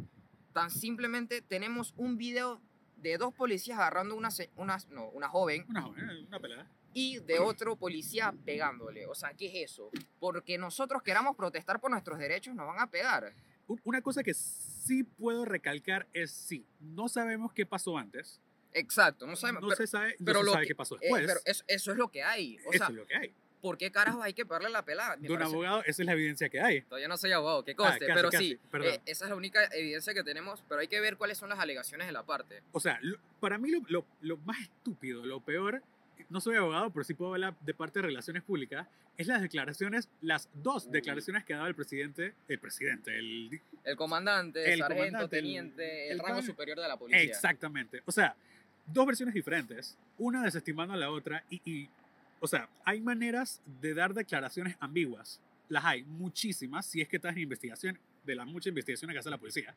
tan 0.54 0.70
simplemente 0.70 1.42
tenemos 1.42 1.92
un 1.96 2.16
video 2.16 2.62
de 2.96 3.18
dos 3.18 3.34
policías 3.34 3.78
agarrando 3.78 4.14
una, 4.16 4.30
una, 4.56 4.78
no, 4.88 5.08
una 5.10 5.28
joven 5.28 5.66
una 5.68 5.82
joven, 5.82 6.26
una 6.26 6.40
pelada. 6.40 6.70
y 6.94 7.18
de 7.18 7.38
otro 7.38 7.76
policía 7.76 8.32
pegándole. 8.46 9.06
O 9.06 9.14
sea, 9.14 9.34
¿qué 9.34 9.46
es 9.62 9.72
eso? 9.72 9.90
Porque 10.20 10.56
nosotros 10.56 11.02
queramos 11.02 11.36
protestar 11.36 11.80
por 11.80 11.90
nuestros 11.90 12.18
derechos, 12.18 12.54
nos 12.54 12.66
van 12.66 12.80
a 12.80 12.86
pegar. 12.90 13.34
Un- 13.66 13.80
Una 13.84 14.00
cosa 14.00 14.22
que 14.22 14.32
sí 14.32 15.02
puedo 15.04 15.44
recalcar 15.44 16.06
es 16.14 16.30
sí, 16.30 16.66
no 16.80 17.08
sabemos 17.08 17.52
qué 17.52 17.66
pasó 17.66 17.98
antes. 17.98 18.40
Exacto, 18.72 19.26
no 19.26 19.36
sabemos. 19.36 19.62
no 19.62 19.68
pero 19.68 19.76
se 19.76 19.86
sabe, 19.86 20.16
no 20.18 20.24
pero 20.24 20.40
se 20.40 20.46
lo 20.46 20.52
sabe 20.52 20.64
que- 20.64 20.68
qué 20.68 20.74
pasó 20.74 20.94
eh, 20.96 20.98
después. 21.02 21.26
pero 21.26 21.40
eso, 21.44 21.64
eso 21.68 21.92
es 21.92 21.98
lo 21.98 22.08
que 22.08 22.22
hay. 22.22 22.56
O 22.66 22.70
Eso 22.72 22.78
sea, 22.78 22.86
es 22.88 22.94
lo 22.94 23.06
que 23.06 23.14
hay. 23.16 23.34
¿Por 23.64 23.78
qué 23.78 23.90
carajo 23.90 24.22
hay 24.22 24.34
que 24.34 24.44
pagarle 24.44 24.68
la 24.68 24.84
pelada? 24.84 25.16
Me 25.16 25.26
De 25.26 25.32
un 25.32 25.38
parece- 25.38 25.54
abogado, 25.54 25.80
esa 25.86 26.02
es 26.02 26.06
la 26.06 26.12
evidencia 26.12 26.50
que 26.50 26.60
hay. 26.60 26.82
Todavía 26.82 27.08
no 27.08 27.16
soy 27.16 27.32
abogado, 27.32 27.64
que 27.64 27.74
conste, 27.74 28.06
casi, 28.06 28.12
pero 28.14 28.30
casi, 28.30 28.48
sí, 28.50 28.58
eh, 28.84 29.00
esa 29.06 29.24
es 29.24 29.30
la 29.30 29.36
única 29.36 29.64
evidencia 29.72 30.12
que 30.12 30.22
tenemos, 30.22 30.62
pero 30.68 30.82
hay 30.82 30.88
que 30.88 31.00
ver 31.00 31.16
cuáles 31.16 31.38
son 31.38 31.48
las 31.48 31.58
alegaciones 31.58 32.06
de 32.06 32.12
la 32.12 32.24
parte. 32.24 32.60
O 32.72 32.80
sea, 32.80 32.98
lo- 33.00 33.16
para 33.40 33.56
mí 33.56 33.70
lo, 33.70 33.80
lo- 33.88 34.04
lo 34.20 34.36
más 34.36 34.60
estúpido, 34.60 35.24
lo 35.24 35.40
peor, 35.40 35.82
no 36.28 36.40
soy 36.42 36.56
abogado, 36.56 36.90
pero 36.90 37.04
sí 37.04 37.14
puedo 37.14 37.32
hablar 37.32 37.54
de 37.60 37.72
parte 37.72 38.00
de 38.00 38.06
relaciones 38.06 38.42
públicas, 38.42 38.86
es 39.16 39.26
las 39.28 39.40
declaraciones, 39.40 40.08
las 40.20 40.48
dos 40.54 40.90
declaraciones 40.90 41.44
que 41.44 41.54
ha 41.54 41.56
dado 41.56 41.68
el 41.68 41.74
presidente, 41.74 42.34
el 42.48 42.58
presidente, 42.58 43.16
el... 43.18 43.60
El 43.84 43.96
comandante, 43.96 44.60
el 44.72 44.78
sargento, 44.80 44.96
comandante, 45.06 45.36
teniente, 45.36 46.06
el, 46.10 46.12
el 46.12 46.18
rango 46.18 46.42
superior 46.42 46.78
de 46.80 46.86
la 46.88 46.96
policía. 46.98 47.22
Exactamente. 47.22 48.02
O 48.06 48.12
sea, 48.12 48.34
dos 48.86 49.06
versiones 49.06 49.34
diferentes, 49.34 49.96
una 50.18 50.42
desestimando 50.42 50.94
a 50.94 50.96
la 50.96 51.10
otra 51.10 51.42
y, 51.48 51.60
y, 51.64 51.88
o 52.40 52.46
sea, 52.46 52.68
hay 52.84 53.00
maneras 53.00 53.60
de 53.80 53.94
dar 53.94 54.14
declaraciones 54.14 54.76
ambiguas. 54.80 55.40
Las 55.68 55.84
hay 55.84 56.02
muchísimas, 56.04 56.84
si 56.86 57.00
es 57.00 57.08
que 57.08 57.16
estás 57.16 57.32
en 57.36 57.42
investigación, 57.42 57.98
de 58.24 58.34
las 58.34 58.46
muchas 58.46 58.68
investigaciones 58.68 59.14
que 59.14 59.18
hace 59.20 59.30
la 59.30 59.38
policía, 59.38 59.74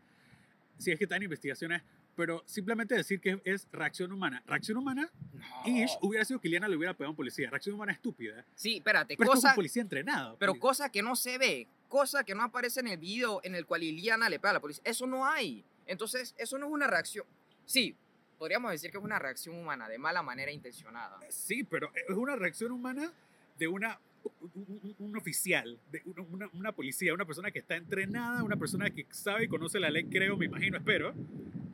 si 0.77 0.91
es 0.91 0.97
que 0.97 1.05
estás 1.05 1.17
en 1.17 1.23
investigaciones, 1.23 1.81
pero 2.15 2.43
simplemente 2.45 2.95
decir 2.95 3.19
que 3.19 3.39
es 3.45 3.67
reacción 3.71 4.11
humana. 4.11 4.41
Reacción 4.47 4.77
humana, 4.77 5.09
No. 5.33 5.43
Ish 5.69 5.97
hubiera 6.01 6.25
sido 6.25 6.39
que 6.39 6.47
Liliana 6.47 6.67
le 6.67 6.75
hubiera 6.75 6.93
pegado 6.93 7.07
a 7.07 7.11
un 7.11 7.15
policía. 7.15 7.49
Reacción 7.49 7.75
humana 7.75 7.91
estúpida. 7.91 8.43
Sí, 8.55 8.77
espérate, 8.77 9.15
Pero 9.17 9.23
esto 9.29 9.33
es 9.33 9.41
cosa, 9.43 9.49
un 9.49 9.55
policía 9.55 9.81
entrenado. 9.81 10.35
pero 10.39 10.53
Poli- 10.53 10.59
cosa 10.59 10.91
que 10.91 11.01
no 11.03 11.15
se 11.15 11.37
ve, 11.37 11.67
cosa 11.87 12.23
que 12.23 12.33
no 12.35 12.43
aparece 12.43 12.79
en 12.79 12.87
el 12.87 12.97
video 12.97 13.39
en 13.43 13.53
el 13.55 13.65
cual 13.65 13.81
Liliana 13.81 14.29
le 14.29 14.39
pega 14.39 14.49
a 14.51 14.53
la 14.53 14.59
policía, 14.59 14.81
eso 14.85 15.05
no 15.07 15.25
hay. 15.27 15.63
Entonces, 15.85 16.33
eso 16.37 16.57
no 16.57 16.65
es 16.67 16.71
una 16.71 16.87
reacción. 16.87 17.25
Sí, 17.65 17.95
podríamos 18.37 18.71
decir 18.71 18.91
que 18.91 18.97
es 18.97 19.03
una 19.03 19.19
reacción 19.19 19.55
humana, 19.57 19.87
de 19.89 19.97
mala 19.97 20.21
manera 20.23 20.51
intencionada. 20.51 21.19
Sí, 21.29 21.63
pero 21.63 21.91
es 21.93 22.15
una 22.15 22.35
reacción 22.35 22.71
humana 22.71 23.11
de 23.57 23.67
una 23.67 23.99
un, 24.41 24.51
un- 24.83 24.95
un 24.99 25.17
oficial, 25.17 25.79
de 25.91 26.01
una, 26.05 26.49
una- 26.51 26.71
policía, 26.73 27.13
una 27.13 27.23
persona 27.25 27.49
que 27.51 27.59
está 27.59 27.75
entrenada, 27.75 28.43
una 28.43 28.57
persona 28.57 28.89
que 28.89 29.05
sabe 29.09 29.45
y 29.45 29.47
conoce 29.47 29.79
la 29.79 29.89
ley, 29.89 30.03
creo, 30.05 30.35
me 30.35 30.45
imagino, 30.47 30.77
espero, 30.77 31.13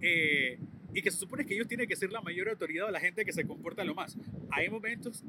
eh, 0.02 0.60
y 0.94 1.02
que 1.02 1.10
se 1.10 1.18
supone 1.18 1.46
que 1.48 1.56
ellos 1.56 1.68
tienen 1.68 1.88
que 1.88 1.96
ser 1.96 2.12
la 2.12 2.22
mayor 2.22 2.50
autoridad 2.50 2.88
o 2.88 2.92
la 2.92 3.00
gente 3.00 3.26
que 3.26 3.34
se 3.34 3.48
comporta 3.48 3.84
lo 3.84 3.96
más. 3.96 4.16
Hay 4.52 4.70
momentos, 4.70 5.24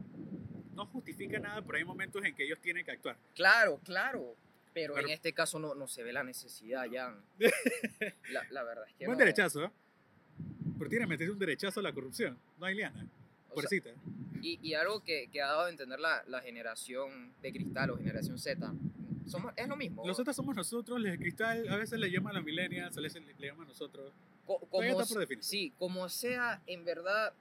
no 0.74 0.84
justifica 0.86 1.38
nada, 1.38 1.62
pero 1.62 1.78
hay 1.78 1.84
momentos 1.84 2.22
en 2.24 2.34
que 2.34 2.44
ellos 2.44 2.58
tienen 2.60 2.84
que 2.84 2.90
actuar. 2.90 3.16
Claro, 3.34 3.80
claro. 3.84 4.36
Pero, 4.74 4.94
Pero- 4.94 5.06
en 5.06 5.14
este 5.14 5.32
caso 5.32 5.58
no, 5.58 5.74
no 5.74 5.86
se 5.88 6.02
ve 6.02 6.12
la 6.12 6.24
necesidad, 6.24 6.84
ya. 6.86 7.16
La, 8.32 8.42
la 8.50 8.62
verdad 8.64 8.84
es 8.88 8.94
que 8.96 9.06
Buen 9.06 9.16
no. 9.16 9.24
derechazo, 9.24 9.64
¿eh? 9.64 9.70
Pero 10.78 10.90
tiene 10.90 11.06
meterse 11.06 11.32
un 11.32 11.38
derechazo 11.38 11.80
a 11.80 11.82
la 11.82 11.92
corrupción, 11.92 12.38
no 12.58 12.66
hay 12.66 12.74
liana, 12.74 13.00
O 13.50 13.60
sea, 13.60 13.68
pobrecita. 13.68 13.90
y, 14.42 14.58
y 14.62 14.74
algo 14.74 15.02
que, 15.02 15.28
que 15.32 15.40
ha 15.42 15.46
dado 15.46 15.62
a 15.64 15.70
entender 15.70 15.98
la, 16.00 16.22
la 16.28 16.40
generación 16.40 17.32
de 17.42 17.52
cristal 17.52 17.90
o 17.90 17.96
generación 17.96 18.38
Z, 18.38 18.72
somos, 19.26 19.52
es 19.56 19.68
lo 19.68 19.76
mismo. 19.76 20.06
Los 20.06 20.18
otros 20.18 20.36
somos 20.36 20.54
nosotros, 20.54 21.00
los 21.00 21.10
de 21.10 21.18
cristal, 21.18 21.68
a 21.68 21.76
veces 21.76 21.98
le 21.98 22.10
llaman 22.10 22.32
a 22.32 22.38
los 22.40 22.44
millennials, 22.44 22.96
a 22.96 23.00
veces 23.00 23.22
le, 23.24 23.34
le 23.38 23.46
llaman 23.46 23.64
a 23.66 23.68
nosotros. 23.68 24.12
Co- 24.46 24.58
como, 24.70 24.82
está 24.82 25.06
por 25.06 25.18
definir. 25.20 25.42
sí, 25.42 25.72
como 25.78 26.06
sea, 26.10 26.60
en 26.66 26.84
verdad, 26.84 27.32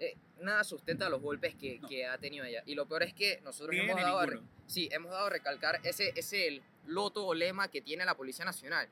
eh, 0.00 0.16
nada 0.40 0.64
sustenta 0.64 1.08
los 1.08 1.22
golpes 1.22 1.54
que, 1.54 1.78
No. 1.78 1.88
que 1.88 2.04
ha 2.06 2.18
tenido 2.18 2.44
ella. 2.44 2.64
Y 2.66 2.74
lo 2.74 2.86
peor 2.86 3.04
es 3.04 3.14
que 3.14 3.40
nosotros 3.44 3.76
hemos 3.78 3.94
dado, 4.00 4.18
a 4.18 4.26
sí, 4.66 4.88
hemos 4.90 5.12
dado 5.12 5.26
a 5.26 5.30
recalcar 5.30 5.78
ese, 5.84 6.12
ese 6.16 6.48
el 6.48 6.62
loto 6.86 7.24
o 7.24 7.32
lema 7.34 7.68
que 7.68 7.80
tiene 7.80 8.04
la 8.04 8.16
Policía 8.16 8.44
Nacional, 8.44 8.88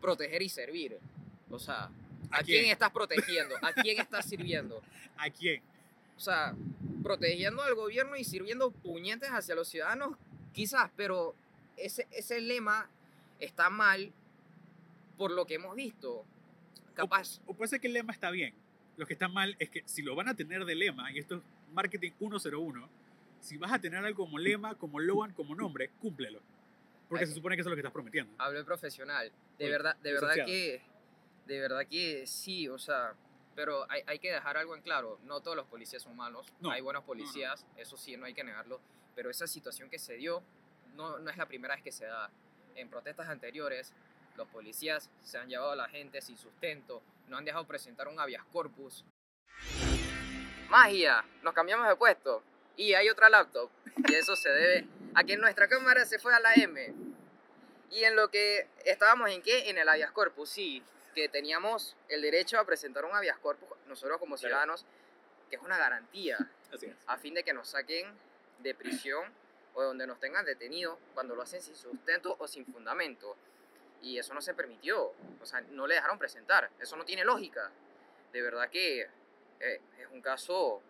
proteger 0.00 0.40
y 0.40 0.48
servir. 0.48 0.98
O 1.50 1.58
sea, 1.58 1.90
¿a, 2.30 2.38
¿A 2.38 2.42
quién? 2.42 2.62
quién? 2.62 2.72
estás 2.72 2.90
protegiendo? 2.90 3.54
¿A 3.62 3.72
quién 3.72 4.00
estás 4.00 4.28
sirviendo? 4.28 4.82
¿A 5.16 5.30
quién? 5.30 5.62
O 6.16 6.20
sea, 6.20 6.54
protegiendo 7.02 7.62
al 7.62 7.74
gobierno 7.74 8.16
y 8.16 8.24
sirviendo 8.24 8.70
puñetes 8.70 9.28
hacia 9.30 9.54
los 9.54 9.68
ciudadanos, 9.68 10.16
quizás, 10.52 10.90
pero 10.96 11.34
ese, 11.76 12.06
ese 12.10 12.40
lema 12.40 12.90
está 13.38 13.70
mal 13.70 14.12
por 15.16 15.30
lo 15.30 15.46
que 15.46 15.54
hemos 15.54 15.74
visto. 15.76 16.24
Capaz, 16.94 17.40
O 17.46 17.54
puede 17.54 17.68
ser 17.68 17.80
que 17.80 17.86
el 17.86 17.92
lema 17.92 18.12
está 18.12 18.30
bien. 18.30 18.54
Lo 18.96 19.06
que 19.06 19.12
está 19.12 19.28
mal 19.28 19.54
es 19.60 19.70
que 19.70 19.82
si 19.86 20.02
lo 20.02 20.16
van 20.16 20.28
a 20.28 20.34
tener 20.34 20.64
de 20.64 20.74
lema, 20.74 21.12
y 21.12 21.18
esto 21.18 21.36
es 21.36 21.42
marketing 21.72 22.10
101, 22.18 22.88
si 23.40 23.56
vas 23.56 23.72
a 23.72 23.78
tener 23.78 24.04
algo 24.04 24.24
como 24.24 24.38
lema, 24.38 24.74
como 24.74 24.98
logan, 24.98 25.32
como 25.32 25.54
nombre, 25.54 25.90
cúmplelo. 26.00 26.40
Porque 27.08 27.24
Ay. 27.24 27.28
se 27.28 27.34
supone 27.34 27.54
que 27.54 27.60
eso 27.60 27.68
es 27.68 27.70
lo 27.70 27.76
que 27.76 27.80
estás 27.80 27.92
prometiendo. 27.92 28.34
hablo 28.38 28.58
de 28.58 28.64
profesional. 28.64 29.30
De 29.56 29.64
Oye, 29.64 29.70
verdad, 29.72 29.96
de 30.02 30.12
verdad 30.12 30.34
que, 30.44 30.82
de 31.48 31.60
verdad 31.60 31.86
que 31.88 32.26
sí, 32.26 32.68
o 32.68 32.78
sea, 32.78 33.14
Pero 33.56 33.90
hay, 33.90 34.02
hay 34.06 34.18
que 34.20 34.30
dejar 34.30 34.56
algo 34.56 34.76
en 34.76 34.82
claro, 34.82 35.18
no 35.24 35.40
todos 35.40 35.56
los 35.56 35.66
policías 35.66 36.02
son 36.02 36.14
malos, 36.14 36.46
No, 36.60 36.70
hay 36.70 36.80
buenos 36.80 37.00
no, 37.02 37.04
no. 37.04 37.06
policías, 37.06 37.66
eso 37.76 37.96
sí, 37.96 38.16
no 38.16 38.26
hay 38.26 38.34
que 38.34 38.44
negarlo, 38.44 38.80
pero 39.16 39.30
esa 39.30 39.46
situación 39.48 39.90
que 39.90 39.98
se 39.98 40.14
dio 40.14 40.42
no, 40.94 41.18
no 41.18 41.30
es 41.30 41.36
la 41.36 41.46
primera 41.46 41.74
vez 41.74 41.82
que 41.82 41.90
se 41.90 42.04
da. 42.06 42.30
En 42.76 42.88
protestas 42.88 43.28
anteriores, 43.28 43.92
los 44.36 44.46
policías 44.48 45.10
se 45.22 45.38
han 45.38 45.48
llevado 45.48 45.72
a 45.72 45.76
la 45.76 45.88
gente 45.88 46.20
sin 46.20 46.36
sustento, 46.38 47.02
no 47.28 47.36
han 47.38 47.44
dejado 47.44 47.66
presentar 47.66 48.06
un 48.06 48.20
habeas 48.20 48.44
corpus. 48.52 49.04
Magia, 50.68 51.24
nos 51.42 51.54
cambiamos 51.54 51.88
de 51.88 51.96
puesto 51.96 52.42
y 52.76 52.92
hay 52.92 53.08
otra 53.08 53.28
laptop 53.30 53.70
y 54.08 54.14
eso 54.14 54.36
se 54.36 54.50
debe 54.50 54.86
a 55.14 55.24
que 55.24 55.36
nuestra 55.36 55.66
cámara 55.68 56.04
se 56.04 56.18
fue 56.18 56.32
a 56.34 56.40
la 56.40 56.54
M. 56.54 56.94
Y 57.90 58.04
en 58.04 58.14
lo 58.14 58.28
que 58.30 58.68
estábamos 58.84 59.30
en 59.30 59.40
qué? 59.42 59.70
En 59.70 59.78
el 59.78 59.88
habeas 59.88 60.12
corpus, 60.12 60.50
sí, 60.50 60.82
que 61.14 61.28
teníamos 61.28 61.96
el 62.08 62.22
derecho 62.22 62.58
a 62.58 62.64
presentar 62.64 63.04
un 63.04 63.14
habeas 63.14 63.38
corpus 63.38 63.68
nosotros 63.86 64.18
como 64.18 64.36
Claro. 64.36 64.48
ciudadanos, 64.48 64.84
que 65.50 65.56
es 65.56 65.62
una 65.62 65.78
garantía 65.78 66.38
Así 66.72 66.92
a 67.06 67.16
fin 67.16 67.34
de 67.34 67.42
que 67.42 67.52
nos 67.52 67.68
saquen 67.68 68.06
de 68.58 68.74
prisión 68.74 69.32
o 69.74 69.80
de 69.80 69.86
donde 69.86 70.06
nos 70.06 70.18
tengan 70.20 70.44
detenidos 70.44 70.98
cuando 71.14 71.34
lo 71.34 71.42
hacen 71.42 71.60
sin 71.62 71.74
sustento 71.74 72.36
o 72.38 72.48
sin 72.48 72.66
fundamento. 72.66 73.36
Y 74.02 74.18
eso 74.18 74.32
no 74.34 74.40
se 74.40 74.54
permitió, 74.54 75.12
o 75.40 75.46
sea, 75.46 75.60
no 75.60 75.86
le 75.86 75.94
dejaron 75.96 76.18
presentar, 76.18 76.70
eso 76.78 76.96
no 76.96 77.04
tiene 77.04 77.24
lógica. 77.24 77.70
De 78.32 78.42
verdad 78.42 78.68
que 78.70 79.02
eh, 79.60 79.80
es 79.98 80.06
un 80.12 80.20
caso 80.20 80.80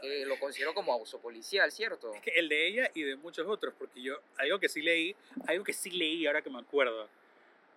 que 0.00 0.26
lo 0.26 0.38
considero 0.38 0.74
como 0.74 0.92
abuso 0.92 1.18
policial, 1.20 1.70
¿cierto? 1.72 2.12
Es 2.12 2.20
que 2.20 2.32
el 2.32 2.48
de 2.48 2.66
ella 2.66 2.90
y 2.94 3.02
de 3.04 3.16
muchos 3.16 3.46
otros, 3.46 3.72
porque 3.78 4.02
yo, 4.02 4.20
algo 4.36 4.58
que 4.58 4.68
sí 4.68 4.82
leí, 4.82 5.16
algo 5.46 5.64
que 5.64 5.72
sí 5.72 5.90
leí 5.90 6.26
ahora 6.26 6.42
que 6.42 6.50
me 6.50 6.58
acuerdo, 6.58 7.08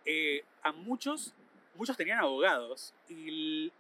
eh, 0.10 0.44
a 0.64 0.72
muchos, 0.72 1.34
muchos 1.76 1.98
tenían 1.98 2.20
abogados 2.20 2.94
y 3.10 3.72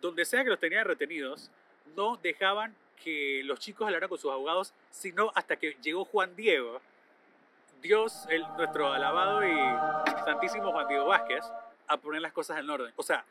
donde 0.00 0.24
sea 0.24 0.44
que 0.44 0.50
los 0.50 0.58
tenían 0.60 0.84
retenidos, 0.86 1.50
no 1.96 2.16
dejaban 2.22 2.74
que 3.02 3.42
los 3.44 3.58
chicos 3.58 3.84
hablaran 3.86 4.08
con 4.08 4.16
sus 4.18 4.30
abogados, 4.30 4.72
sino 4.92 5.32
hasta 5.34 5.56
que 5.56 5.76
llegó 5.82 6.04
Juan 6.04 6.34
Diego, 6.36 6.80
Dios, 7.82 8.26
el, 8.30 8.42
nuestro 8.56 8.92
alabado 8.92 9.42
y 9.46 9.52
santísimo 10.24 10.70
Juan 10.70 10.86
Diego 10.86 11.06
Vázquez, 11.06 11.44
a 11.88 11.96
poner 11.96 12.22
las 12.22 12.32
cosas 12.32 12.58
en 12.58 12.70
orden. 12.70 12.92
O 12.96 13.02
sea, 13.02 13.24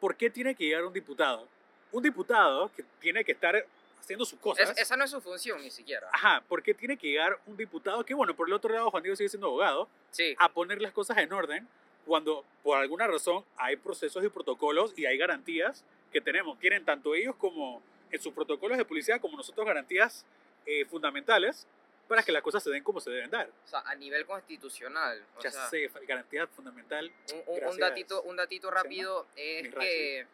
¿por 0.00 0.16
qué 0.16 0.30
tiene 0.30 0.54
que 0.56 0.64
llegar 0.64 0.84
un 0.84 0.92
diputado? 0.92 1.46
Un 1.92 2.02
diputado 2.02 2.70
que 2.74 2.82
tiene 2.98 3.24
que 3.24 3.32
estar 3.32 3.54
haciendo 4.00 4.24
sus 4.24 4.38
cosas. 4.40 4.70
Es- 4.70 4.78
esa 4.78 4.96
no 4.96 5.04
es 5.04 5.10
su 5.12 5.20
función 5.20 5.62
ni 5.62 5.70
siquiera. 5.70 6.08
Ajá, 6.12 6.42
¿por 6.48 6.60
qué 6.62 6.74
tiene 6.74 6.96
que 6.96 7.06
llegar 7.08 7.38
un 7.46 7.56
diputado 7.56 8.04
que, 8.04 8.14
bueno, 8.14 8.34
por 8.34 8.48
el 8.48 8.52
otro 8.54 8.72
lado 8.74 8.90
Juan 8.90 9.02
Diego 9.04 9.14
sigue 9.16 9.28
siendo 9.28 9.46
abogado, 9.46 9.88
Sí, 10.10 10.34
a 10.38 10.48
poner 10.48 10.82
las 10.82 10.92
cosas 10.92 11.16
en 11.18 11.32
orden 11.32 11.68
cuando 12.06 12.44
por 12.62 12.78
alguna 12.78 13.06
razón 13.06 13.44
hay 13.56 13.76
procesos 13.76 14.24
y 14.24 14.28
protocolos 14.28 14.92
y 14.96 15.06
hay 15.06 15.16
garantías 15.18 15.84
que 16.12 16.20
tenemos? 16.20 16.58
Tienen 16.58 16.84
tanto 16.84 17.14
ellos 17.14 17.34
como 17.36 17.82
en 18.10 18.20
sus 18.20 18.32
protocolos 18.32 18.78
de 18.78 18.84
policía 18.84 19.18
como 19.18 19.36
nosotros 19.36 19.66
garantías 19.66 20.24
eh, 20.66 20.84
fundamentales 20.86 21.66
para 22.08 22.22
que 22.22 22.32
las 22.32 22.42
cosas 22.42 22.62
se 22.62 22.70
den 22.70 22.84
como 22.84 23.00
se 23.00 23.10
deben 23.10 23.30
dar. 23.30 23.48
o 23.64 23.68
sea, 23.68 23.80
a 23.80 23.94
nivel 23.94 24.26
constitucional. 24.26 25.24
o 25.38 25.40
ya 25.42 25.50
sea, 25.50 25.68
sé, 25.68 25.90
garantía 26.06 26.46
fundamental. 26.46 27.10
Un, 27.32 27.42
un- 27.46 27.64
un 27.70 27.78
datito, 27.78 28.22
un 28.22 28.36
datito 28.36 28.70
rápido 28.70 29.26
es 29.36 29.74
que 29.74 30.20
eh, 30.20 30.26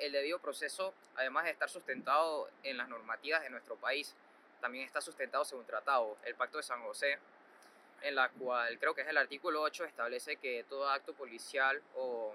el 0.00 0.12
debido 0.12 0.38
proceso, 0.38 0.94
además 1.16 1.44
de 1.44 1.50
estar 1.50 1.68
sustentado 1.68 2.48
en 2.62 2.76
las 2.76 2.88
normativas 2.88 3.42
de 3.42 3.50
nuestro 3.50 3.74
país, 3.76 4.14
también 4.60 4.84
está 4.84 5.00
sustentado 5.00 5.44
según 5.44 5.64
tratado, 5.66 6.16
el 6.24 6.34
Pacto 6.36 6.58
de 6.58 6.62
San 6.64 6.82
José, 6.82 7.18
en 8.02 8.14
la 8.14 8.28
cual 8.30 8.78
creo 8.78 8.94
que 8.94 9.02
es 9.02 9.08
el 9.08 9.16
artículo 9.16 9.60
8, 9.62 9.84
establece 9.84 10.36
que 10.36 10.64
todo 10.68 10.88
acto 10.88 11.12
policial 11.14 11.80
o, 11.96 12.34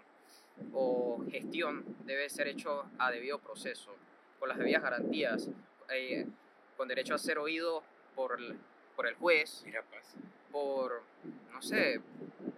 o 0.73 1.23
gestión 1.31 1.83
debe 2.05 2.29
ser 2.29 2.47
hecho 2.47 2.85
a 2.99 3.11
debido 3.11 3.39
proceso, 3.39 3.95
con 4.39 4.49
las 4.49 4.57
debidas 4.57 4.83
garantías, 4.83 5.49
eh, 5.89 6.25
con 6.77 6.87
derecho 6.87 7.15
a 7.15 7.17
ser 7.17 7.37
oído 7.37 7.83
por 8.15 8.39
el, 8.39 8.57
por 8.95 9.07
el 9.07 9.15
juez, 9.15 9.63
Mira, 9.65 9.83
pues. 9.89 10.03
por, 10.51 11.01
no 11.51 11.61
sé, 11.61 12.01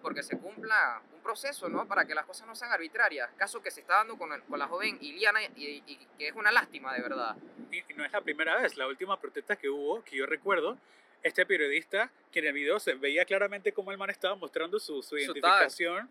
porque 0.01 0.23
se 0.23 0.37
cumpla 0.37 1.01
un 1.13 1.21
proceso, 1.21 1.69
¿no? 1.69 1.87
Para 1.87 2.05
que 2.05 2.13
las 2.15 2.25
cosas 2.25 2.47
no 2.47 2.55
sean 2.55 2.71
arbitrarias. 2.71 3.29
Caso 3.37 3.61
que 3.61 3.71
se 3.71 3.81
está 3.81 3.95
dando 3.95 4.17
con, 4.17 4.31
el- 4.33 4.43
con 4.43 4.59
la 4.59 4.67
joven 4.67 4.97
Iliana 5.01 5.41
y, 5.43 5.83
y 5.85 6.07
que 6.17 6.27
es 6.29 6.35
una 6.35 6.51
lástima, 6.51 6.93
de 6.93 7.01
verdad. 7.01 7.35
Y 7.71 7.81
no 7.95 8.05
es 8.05 8.11
la 8.11 8.21
primera 8.21 8.59
vez, 8.61 8.77
la 8.77 8.87
última 8.87 9.19
protesta 9.19 9.55
que 9.55 9.69
hubo, 9.69 10.03
que 10.03 10.17
yo 10.17 10.25
recuerdo, 10.25 10.77
este 11.25 11.43
periodista, 11.43 12.11
que 12.31 12.37
en 12.37 12.45
el 12.45 12.53
video 12.53 12.79
se 12.79 12.93
veía 12.93 13.25
claramente 13.25 13.71
cómo 13.71 13.91
el 13.91 13.97
man 13.97 14.11
estaba 14.11 14.35
mostrando 14.35 14.79
su, 14.79 15.01
su 15.01 15.15
tag. 15.15 15.21
identificación 15.21 16.07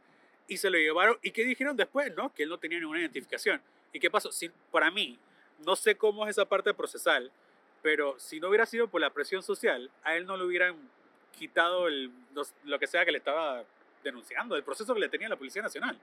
y 0.49 0.57
se 0.57 0.69
lo 0.69 0.77
llevaron. 0.77 1.17
¿Y 1.23 1.31
qué 1.31 1.45
dijeron 1.45 1.77
después? 1.77 2.13
No, 2.17 2.35
que 2.35 2.43
él 2.43 2.49
no 2.49 2.59
tenía 2.59 2.81
ninguna 2.81 2.99
identificación. 2.99 3.63
¿Y 3.93 4.01
qué 4.01 4.11
pasó? 4.11 4.33
Si, 4.33 4.51
para 4.73 4.91
mí, 4.91 5.17
no 5.65 5.77
sé 5.77 5.95
cómo 5.95 6.25
es 6.25 6.31
esa 6.31 6.45
parte 6.45 6.75
procesal, 6.75 7.31
pero 7.81 8.19
si 8.19 8.41
no 8.41 8.49
hubiera 8.49 8.67
sido 8.67 8.89
por 8.89 9.01
la 9.01 9.11
presión 9.11 9.41
social, 9.45 9.89
a 10.03 10.17
él 10.17 10.27
no 10.27 10.37
le 10.37 10.43
hubieran 10.43 10.77
quitado 11.31 11.87
el, 11.87 12.11
lo 12.65 12.79
que 12.81 12.89
sea 12.89 13.05
que 13.05 13.13
le 13.13 13.19
estaba 13.19 13.63
denunciando, 14.03 14.57
el 14.57 14.65
proceso 14.65 14.95
que 14.95 15.01
le 15.01 15.09
tenía 15.09 15.29
la 15.29 15.37
Policía 15.37 15.63
Nacional. 15.63 15.97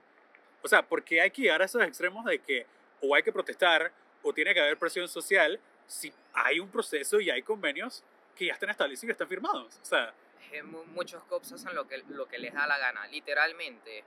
O 0.62 0.68
sea, 0.68 0.80
porque 0.82 1.20
hay 1.20 1.30
que 1.30 1.42
llegar 1.42 1.60
a 1.60 1.66
esos 1.66 1.82
extremos 1.82 2.24
de 2.24 2.38
que 2.38 2.64
o 3.02 3.14
hay 3.14 3.22
que 3.22 3.32
protestar 3.32 3.92
o 4.22 4.32
tiene 4.32 4.54
que 4.54 4.60
haber 4.60 4.78
presión 4.78 5.06
social 5.06 5.60
si 5.86 6.10
hay 6.32 6.60
un 6.60 6.70
proceso 6.70 7.20
y 7.20 7.28
hay 7.28 7.42
convenios 7.42 8.02
que 8.36 8.46
ya 8.46 8.54
están 8.54 8.70
establecidos 8.70 9.12
están 9.12 9.28
firmados. 9.28 9.78
O 9.80 9.84
sea, 9.84 10.14
Eh, 10.50 10.62
mu- 10.62 10.84
muchos 10.84 11.22
cops 11.24 11.52
hacen 11.52 11.74
lo 11.74 11.86
que, 11.88 11.98
lo 12.08 12.26
que 12.28 12.38
les 12.38 12.52
da 12.52 12.66
la 12.66 12.76
gana, 12.78 13.06
literalmente. 13.06 14.04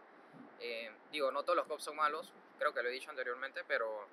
Eh, 0.59 0.91
digo, 1.11 1.31
no 1.31 1.43
todos 1.43 1.55
los 1.57 1.65
cops 1.67 1.83
son 1.83 1.95
malos, 1.95 2.31
creo 2.59 2.73
que 2.73 2.83
lo 2.83 2.89
he 2.89 2.91
dicho 2.91 3.09
anteriormente, 3.09 3.63
pero, 3.67 4.07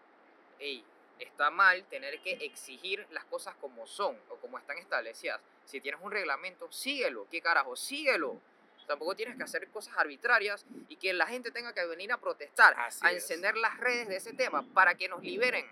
hey, 0.58 0.84
está 1.18 1.50
mal 1.50 1.84
tener 1.84 2.20
que 2.20 2.32
exigir 2.44 3.06
las 3.10 3.24
cosas 3.26 3.54
como 3.56 3.86
son 3.86 4.18
o 4.30 4.36
como 4.36 4.58
están 4.58 4.78
establecidas. 4.78 5.40
Si 5.64 5.80
tienes 5.80 6.00
un 6.02 6.10
reglamento, 6.10 6.70
síguelo. 6.72 7.26
¿Qué 7.30 7.40
carajo? 7.40 7.76
Síguelo. 7.76 8.40
Tampoco 8.86 9.14
tienes 9.14 9.36
que 9.36 9.44
hacer 9.44 9.68
cosas 9.70 9.96
arbitrarias 9.96 10.66
y 10.88 10.96
que 10.96 11.12
la 11.12 11.26
gente 11.26 11.50
tenga 11.52 11.72
que 11.72 11.84
venir 11.86 12.10
a 12.12 12.16
protestar, 12.18 12.74
Así 12.78 13.06
a 13.06 13.12
es. 13.12 13.22
encender 13.22 13.56
las 13.56 13.78
redes 13.78 14.08
de 14.08 14.16
ese 14.16 14.32
tema 14.32 14.64
para 14.74 14.96
que 14.96 15.08
nos 15.08 15.22
liberen 15.22 15.64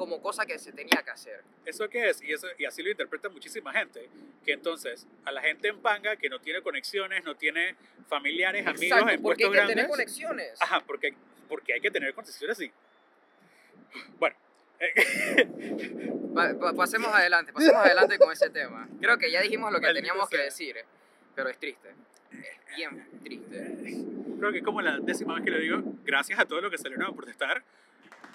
como 0.00 0.22
cosa 0.22 0.46
que 0.46 0.58
se 0.58 0.72
tenía 0.72 1.02
que 1.04 1.10
hacer. 1.10 1.42
¿eso 1.66 1.86
qué 1.90 2.08
es? 2.08 2.22
Y, 2.22 2.32
eso, 2.32 2.46
y 2.58 2.64
así 2.64 2.82
lo 2.82 2.90
interpreta 2.90 3.28
muchísima 3.28 3.70
gente. 3.70 4.08
Que 4.46 4.52
entonces, 4.52 5.06
a 5.26 5.30
la 5.30 5.42
gente 5.42 5.68
en 5.68 5.78
Panga 5.82 6.16
que 6.16 6.30
no 6.30 6.40
tiene 6.40 6.62
conexiones, 6.62 7.22
no 7.22 7.36
tiene 7.36 7.76
familiares, 8.08 8.66
amigos 8.66 8.82
Exacto, 8.98 9.10
en 9.10 9.20
porque 9.20 9.44
hay 9.44 9.50
puestos 9.50 9.52
que 9.52 9.58
tener 9.60 9.66
grandes. 9.76 9.88
conexiones. 9.88 10.62
Ajá, 10.62 10.80
porque, 10.86 11.14
porque 11.50 11.74
hay 11.74 11.80
que 11.82 11.90
tener 11.90 12.14
conexiones 12.14 12.56
así. 12.56 12.72
Bueno. 14.18 14.36
Pa- 16.34 16.54
pa- 16.58 16.72
pasemos 16.72 17.08
adelante, 17.12 17.52
pasemos 17.52 17.76
adelante 17.84 18.16
con 18.18 18.32
ese 18.32 18.48
tema. 18.48 18.88
Creo 19.02 19.18
que 19.18 19.30
ya 19.30 19.42
dijimos 19.42 19.70
lo 19.70 19.80
que 19.80 19.92
teníamos 19.92 20.30
que 20.30 20.38
decir, 20.38 20.76
pero 21.34 21.50
es 21.50 21.58
triste. 21.58 21.90
Es 22.32 22.76
bien 22.76 23.06
triste. 23.22 23.74
creo 24.38 24.50
que 24.50 24.58
es 24.58 24.64
como 24.64 24.80
la 24.80 24.98
décima 24.98 25.34
vez 25.34 25.44
que 25.44 25.50
lo 25.50 25.58
digo, 25.58 25.82
gracias 26.04 26.38
a 26.38 26.46
todos 26.46 26.62
los 26.62 26.70
que 26.70 26.78
salieron 26.78 27.04
a 27.04 27.12
protestar, 27.14 27.62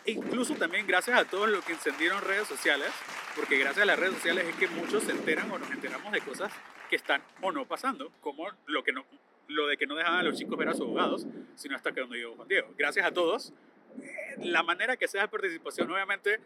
incluso 0.06 0.54
también 0.56 0.86
gracias 0.88 1.18
a 1.20 1.26
todos 1.26 1.50
los 1.50 1.64
que 1.66 1.74
encendieron 1.74 2.22
redes 2.22 2.48
sociales, 2.48 2.90
porque 3.36 3.58
gracias 3.58 3.84
a 3.84 3.86
las 3.86 4.00
redes 4.00 4.16
sociales 4.16 4.46
es 4.48 4.56
que 4.56 4.68
muchos 4.68 5.04
se 5.04 5.12
enteran 5.12 5.50
o 5.52 5.58
nos 5.60 5.70
enteramos 5.72 6.12
de 6.12 6.22
cosas 6.22 6.52
que 6.90 6.96
están 6.96 7.22
o 7.42 7.52
no 7.52 7.66
pasando, 7.66 8.12
como 8.22 8.48
lo, 8.68 8.84
que 8.84 8.92
no, 8.92 9.04
lo 9.48 9.68
de 9.68 9.78
que 9.78 9.88
no 9.88 9.96
dejaban 9.96 10.20
a 10.20 10.24
los 10.24 10.38
chicos 10.38 10.58
ver 10.58 10.70
a 10.70 10.74
sus 10.74 10.82
abogados, 10.82 11.26
sino 11.56 11.76
hasta 11.76 11.92
que 11.92 12.02
donde 12.02 12.18
llegó 12.18 12.36
Juan 12.36 12.48
Diego. 12.48 12.68
Gracias 12.78 13.06
a 13.06 13.12
todos. 13.12 13.54
eh, 14.02 14.36
La 14.40 14.62
manera 14.64 14.96
que 14.98 15.08
sea 15.08 15.24
de 15.24 15.28
participación, 15.28 15.92
obviamente, 15.92 16.40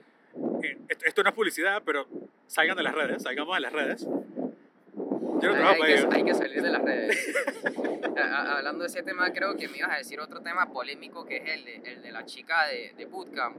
eh, 0.64 0.78
esto, 0.88 1.06
esto 1.06 1.24
no 1.24 1.30
es 1.30 1.36
publicidad, 1.36 1.82
pero 1.86 2.08
salgan 2.48 2.78
de 2.78 2.84
las 2.84 2.96
redes, 2.96 3.24
salgamos 3.24 3.56
de 3.56 3.62
las 3.62 3.74
redes. 3.74 4.02
Yo 4.06 5.48
no 5.48 5.50
Hay, 5.50 5.56
trabajo 5.56 5.84
hay 5.84 5.96
para 5.96 6.10
que, 6.10 6.16
hay 6.16 6.24
que 6.24 6.34
salir 6.34 6.62
de 6.62 6.70
las 6.70 6.82
redes. 6.82 7.36
A- 8.18 8.22
a- 8.22 8.58
hablando 8.58 8.82
de 8.84 8.88
ese 8.88 9.04
tema, 9.04 9.32
creo 9.34 9.56
que 9.56 9.68
me 9.68 9.78
ibas 9.78 9.92
a 9.92 9.98
decir 9.98 10.20
otro 10.20 10.42
tema 10.42 10.72
polémico 10.72 11.26
que 11.26 11.38
es 11.38 11.44
el 11.50 11.66
de, 11.66 11.76
el 11.94 12.02
de 12.02 12.12
la 12.12 12.26
chica 12.26 12.68
de, 12.68 12.94
de 12.98 13.06
Bootcamp. 13.06 13.58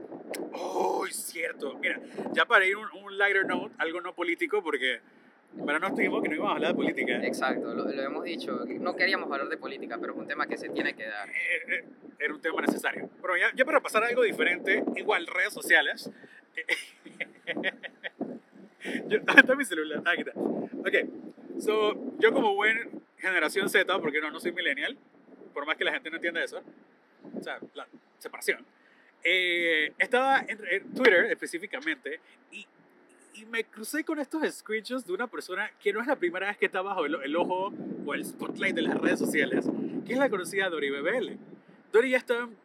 Oh, 0.53 1.05
cierto. 1.07 1.77
Mira, 1.79 1.99
ya 2.33 2.45
para 2.45 2.65
ir 2.65 2.77
un, 2.77 2.87
un 3.03 3.17
lighter 3.17 3.45
note, 3.45 3.73
algo 3.77 4.01
no 4.01 4.13
político, 4.13 4.61
porque 4.63 4.99
para 5.65 5.79
no 5.79 5.87
estuvimos 5.87 6.21
que 6.23 6.29
no 6.29 6.35
íbamos 6.35 6.51
a 6.53 6.55
hablar 6.55 6.71
de 6.71 6.75
política. 6.75 7.13
Eh, 7.17 7.27
Exacto, 7.27 7.73
lo, 7.73 7.83
lo 7.91 8.01
hemos 8.01 8.23
dicho. 8.23 8.65
No 8.79 8.95
queríamos 8.95 9.29
hablar 9.31 9.49
de 9.49 9.57
política, 9.57 9.97
pero 9.99 10.13
es 10.13 10.19
un 10.19 10.27
tema 10.27 10.47
que 10.47 10.57
se 10.57 10.69
tiene 10.69 10.93
que 10.95 11.05
dar. 11.07 11.29
eh, 11.29 11.83
era 12.19 12.33
un 12.33 12.41
tema 12.41 12.61
necesario. 12.61 13.09
Pero 13.21 13.35
ya, 13.37 13.51
ya 13.55 13.65
para 13.65 13.79
pasar 13.81 14.03
a 14.03 14.07
algo 14.07 14.21
diferente, 14.23 14.83
igual 14.95 15.27
redes 15.27 15.53
sociales. 15.53 16.09
yo, 19.07 19.19
¿Dónde 19.19 19.33
está 19.41 19.55
mi 19.55 19.65
celular? 19.65 20.01
Ah, 20.05 20.11
aquí 20.11 20.21
está. 20.21 20.33
Ok, 20.39 21.59
so, 21.59 21.93
yo 22.19 22.31
como 22.33 22.55
buen 22.55 23.00
generación 23.21 23.69
Z, 23.69 23.99
porque 23.99 24.19
no, 24.19 24.31
no 24.31 24.39
soy 24.39 24.51
millennial, 24.51 24.97
por 25.53 25.65
más 25.65 25.77
que 25.77 25.83
la 25.83 25.93
gente 25.93 26.09
no 26.09 26.17
entienda 26.17 26.43
eso, 26.43 26.61
o 27.37 27.43
sea, 27.43 27.59
la 27.73 27.87
separación, 28.17 28.65
eh, 29.23 29.93
estaba 29.97 30.39
en, 30.47 30.59
en 30.69 30.93
Twitter 30.93 31.25
específicamente 31.25 32.19
y, 32.51 32.65
y 33.35 33.45
me 33.45 33.63
crucé 33.63 34.03
con 34.03 34.19
estos 34.19 34.43
screenshots 34.51 35.05
de 35.05 35.13
una 35.13 35.27
persona 35.27 35.69
que 35.79 35.93
no 35.93 36.01
es 36.01 36.07
la 36.07 36.15
primera 36.15 36.47
vez 36.47 36.57
que 36.57 36.65
está 36.65 36.81
bajo 36.81 37.05
el, 37.05 37.15
el 37.23 37.35
ojo 37.35 37.71
o 38.05 38.13
el 38.13 38.25
spotlight 38.25 38.75
de 38.75 38.81
las 38.81 38.97
redes 38.97 39.19
sociales, 39.19 39.69
que 40.05 40.13
es 40.13 40.19
la 40.19 40.29
conocida 40.29 40.69
Dori 40.69 40.89
BBL. 40.89 41.37
Dori 41.91 42.09
ya 42.09 42.17
está 42.17 42.39
en 42.39 42.55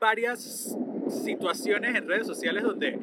varias 0.00 0.76
situaciones 1.08 1.94
en 1.94 2.08
redes 2.08 2.26
sociales 2.26 2.62
donde 2.62 2.98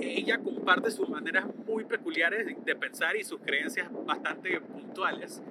ella 0.00 0.38
comparte 0.38 0.90
sus 0.90 1.08
maneras 1.08 1.46
muy 1.66 1.84
peculiares 1.84 2.46
de, 2.64 2.76
pensar 2.76 3.16
y 3.16 3.24
sus 3.24 3.40
creencias 3.40 3.88
bastante 4.06 4.60
puntuales. 4.60 5.42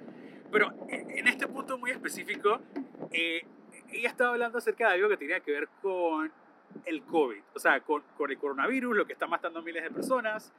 Pero 0.51 0.73
en 0.89 1.27
este 1.27 1.47
punto 1.47 1.77
muy 1.77 1.91
específico, 1.91 2.59
eh, 3.11 3.41
ella 3.91 4.09
estaba 4.09 4.31
hablando 4.31 4.57
acerca 4.57 4.87
de 4.87 4.95
algo 4.95 5.09
que 5.09 5.17
tenía 5.17 5.39
que 5.39 5.51
ver 5.51 5.67
con 5.81 6.31
el 6.85 7.01
COVID, 7.03 7.41
o 7.55 7.59
sea, 7.59 7.79
con, 7.81 8.03
con 8.17 8.29
el 8.31 8.37
coronavirus, 8.37 8.95
lo 8.95 9.05
que 9.05 9.13
está 9.13 9.27
matando 9.27 9.59
a 9.59 9.61
miles 9.61 9.83
de 9.83 9.89
personas, 9.89 10.53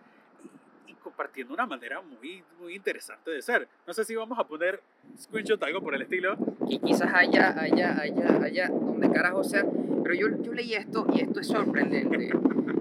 y, 0.86 0.90
y 0.90 0.94
compartiendo 0.94 1.54
una 1.54 1.66
manera 1.66 2.00
muy, 2.00 2.42
muy 2.60 2.74
interesante 2.74 3.30
de 3.30 3.42
ser. 3.42 3.68
No 3.86 3.92
sé 3.92 4.04
si 4.04 4.14
vamos 4.14 4.38
a 4.38 4.44
poner 4.44 4.82
screenshot, 5.18 5.62
algo 5.62 5.80
por 5.80 5.94
el 5.94 6.02
estilo. 6.02 6.36
Y 6.68 6.78
quizás 6.78 7.12
allá, 7.12 7.54
allá, 7.58 7.98
allá, 8.00 8.42
allá, 8.42 8.68
donde 8.68 9.10
carajo 9.10 9.44
sea. 9.44 9.64
Pero 10.02 10.14
yo, 10.14 10.42
yo 10.42 10.52
leí 10.52 10.74
esto 10.74 11.06
y 11.12 11.20
esto 11.20 11.40
es 11.40 11.46
sorprendente. 11.46 12.30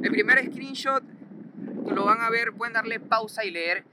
El 0.02 0.12
primer 0.12 0.46
screenshot 0.46 1.04
lo 1.90 2.06
van 2.06 2.22
a 2.22 2.30
ver, 2.30 2.54
pueden 2.54 2.74
darle 2.74 3.00
pausa 3.00 3.44
y 3.46 3.52
leer, 3.52 3.84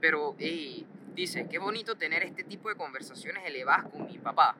pero 0.00 0.34
ey, 0.38 0.86
dice, 1.16 1.48
qué 1.50 1.58
bonito 1.58 1.96
tener 1.96 2.22
este 2.22 2.44
tipo 2.44 2.68
de 2.68 2.76
conversaciones 2.76 3.44
elevadas 3.46 3.90
con 3.90 4.06
mi 4.06 4.18
papá, 4.18 4.54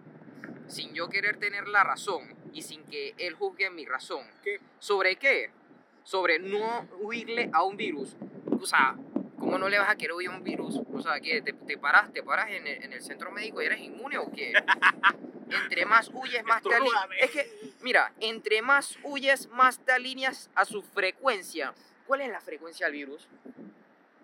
sin 0.67 0.93
yo 0.95 1.09
querer 1.09 1.37
tener 1.37 1.69
la 1.69 1.85
razón 1.85 2.35
y 2.53 2.63
sin 2.63 2.83
que 2.85 3.15
él 3.19 3.35
juzgue 3.35 3.71
mi 3.71 3.85
razón. 3.85 4.27
¿Qué? 4.43 4.59
¿Sobre 4.79 5.17
qué? 5.17 5.51
Sobre 6.03 6.39
no 6.39 6.89
huirle 6.99 7.51
a 7.53 7.63
un 7.63 7.77
virus. 7.77 8.17
O 8.51 8.67
sea, 8.67 8.97
¿cómo 9.39 9.59
no 9.59 9.69
le 9.69 9.79
vas 9.79 9.91
a 9.91 9.97
querer 9.97 10.15
huir 10.15 10.31
a 10.31 10.33
un 10.33 10.43
virus? 10.43 10.81
O 10.93 11.01
sea, 11.01 11.21
¿qué? 11.21 11.43
¿Te, 11.43 11.53
te 11.53 11.77
paras, 11.77 12.13
te 12.13 12.23
paras 12.23 12.49
en 12.51 12.67
el, 12.67 12.83
en 12.83 12.93
el 12.93 13.03
centro 13.03 13.31
médico 13.31 13.61
y 13.61 13.67
eres 13.67 13.81
inmune 13.81 14.19
o 14.19 14.33
qué? 14.33 14.55
Entre 15.63 15.85
más 15.85 16.11
huyes, 16.13 16.43
más 16.45 16.63
te. 16.63 16.71
Es 17.21 17.31
que, 17.31 17.73
mira, 17.83 18.13
entre 18.19 18.63
más 18.63 18.99
huyes, 19.05 19.49
más 19.51 19.79
te 19.79 19.93
alineas 19.93 20.51
a 20.55 20.65
su 20.65 20.83
frecuencia. 20.83 21.75
¿Cuál 22.07 22.23
es 22.23 22.31
la 22.31 22.41
frecuencia 22.41 22.87
del 22.87 22.95
virus? 22.95 23.29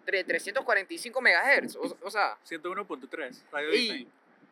Tre- 0.07 0.25
345 0.27 1.21
megahertz. 1.21 1.77
O, 1.77 1.97
o 2.03 2.11
sea, 2.11 2.37
101.3, 2.49 3.43
Radio 3.53 3.73
Y- 3.73 3.77
Disney. 3.79 4.09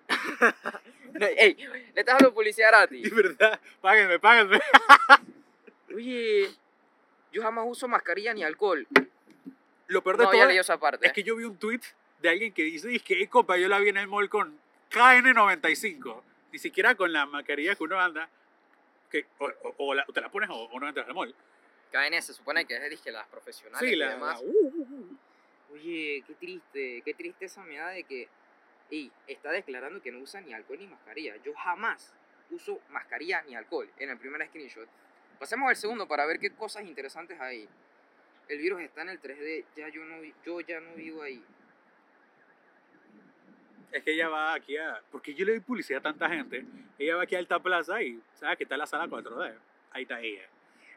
ey, 1.36 1.54
le 1.94 2.00
estás 2.00 2.18
dando 2.18 2.32
publicidad 2.34 2.68
gratis. 2.70 3.02
De 3.14 3.22
verdad, 3.22 3.60
páguenme, 3.80 4.18
páguenme. 4.18 4.60
Oye, 5.94 6.48
yo 7.32 7.42
jamás 7.42 7.64
uso 7.68 7.88
mascarilla 7.88 8.32
ni 8.34 8.42
alcohol. 8.42 8.86
Lo 9.88 10.02
peor 10.02 10.16
de 10.18 10.24
No 10.24 10.30
todo 10.30 10.48
esa 10.50 10.78
parte. 10.78 11.06
es 11.06 11.12
que 11.12 11.22
yo 11.24 11.34
vi 11.36 11.44
un 11.44 11.56
tweet 11.56 11.80
de 12.20 12.28
alguien 12.28 12.52
que 12.52 12.62
dice, 12.62 12.94
es 12.94 13.02
que, 13.02 13.14
"Ey, 13.14 13.26
compa, 13.26 13.56
yo 13.56 13.66
la 13.68 13.78
vi 13.80 13.88
en 13.88 13.96
el 13.96 14.06
mall 14.06 14.28
con 14.28 14.56
KN95. 14.92 16.22
Ni 16.52 16.58
siquiera 16.58 16.94
con 16.94 17.12
la 17.12 17.26
mascarilla 17.26 17.74
que 17.74 17.82
uno 17.84 17.98
anda, 18.00 18.28
que 19.10 19.26
o, 19.38 19.46
o- 19.46 19.74
o 19.78 19.94
la- 19.94 20.04
te 20.06 20.20
la 20.20 20.30
pones 20.30 20.48
o, 20.50 20.54
o 20.54 20.80
no 20.80 20.86
entras 20.88 21.08
al 21.08 21.14
mall. 21.14 21.34
KN 21.92 22.22
se 22.22 22.32
supone 22.34 22.64
que 22.66 22.76
es 22.76 22.90
dizque, 22.90 23.10
las 23.10 23.26
profesionales 23.26 23.88
Sí, 23.88 23.94
y 23.94 23.98
la, 23.98 24.10
demás. 24.10 24.40
la- 24.40 24.46
uh, 24.46 24.52
uh, 24.52 24.86
uh. 24.90 24.99
Oye, 25.72 26.24
qué 26.26 26.34
triste, 26.34 27.02
qué 27.04 27.14
tristeza 27.14 27.62
me 27.64 27.76
da 27.76 27.90
de 27.90 28.04
que 28.04 28.28
ey, 28.90 29.10
está 29.26 29.50
declarando 29.50 30.02
que 30.02 30.10
no 30.10 30.18
usa 30.18 30.40
ni 30.40 30.52
alcohol 30.52 30.78
ni 30.78 30.86
mascarilla. 30.86 31.36
Yo 31.44 31.54
jamás 31.54 32.12
uso 32.50 32.80
mascarilla 32.90 33.42
ni 33.42 33.54
alcohol 33.54 33.88
en 33.98 34.10
el 34.10 34.18
primer 34.18 34.46
screenshot. 34.48 34.88
Pasemos 35.38 35.68
al 35.68 35.76
segundo 35.76 36.06
para 36.06 36.26
ver 36.26 36.38
qué 36.38 36.50
cosas 36.50 36.84
interesantes 36.84 37.40
hay. 37.40 37.68
El 38.48 38.58
virus 38.58 38.82
está 38.82 39.02
en 39.02 39.10
el 39.10 39.20
3D, 39.20 39.64
ya 39.76 39.88
yo 39.88 40.04
no 40.04 40.16
yo 40.44 40.60
ya 40.60 40.80
no 40.80 40.94
vivo 40.94 41.22
ahí. 41.22 41.42
Es 43.92 44.04
que 44.04 44.12
ella 44.12 44.28
va 44.28 44.54
aquí 44.54 44.76
a... 44.76 45.00
Porque 45.10 45.34
yo 45.34 45.44
le 45.44 45.52
doy 45.52 45.60
publicidad 45.60 45.98
a 45.98 46.02
tanta 46.02 46.28
gente. 46.28 46.64
Ella 46.98 47.16
va 47.16 47.24
aquí 47.24 47.34
a 47.34 47.38
Alta 47.38 47.58
Plaza 47.58 48.00
y, 48.02 48.20
¿sabes? 48.34 48.56
Que 48.56 48.64
está 48.64 48.76
la 48.76 48.86
sala 48.86 49.08
4D. 49.08 49.56
Ahí 49.90 50.02
está 50.02 50.20
ella. 50.20 50.46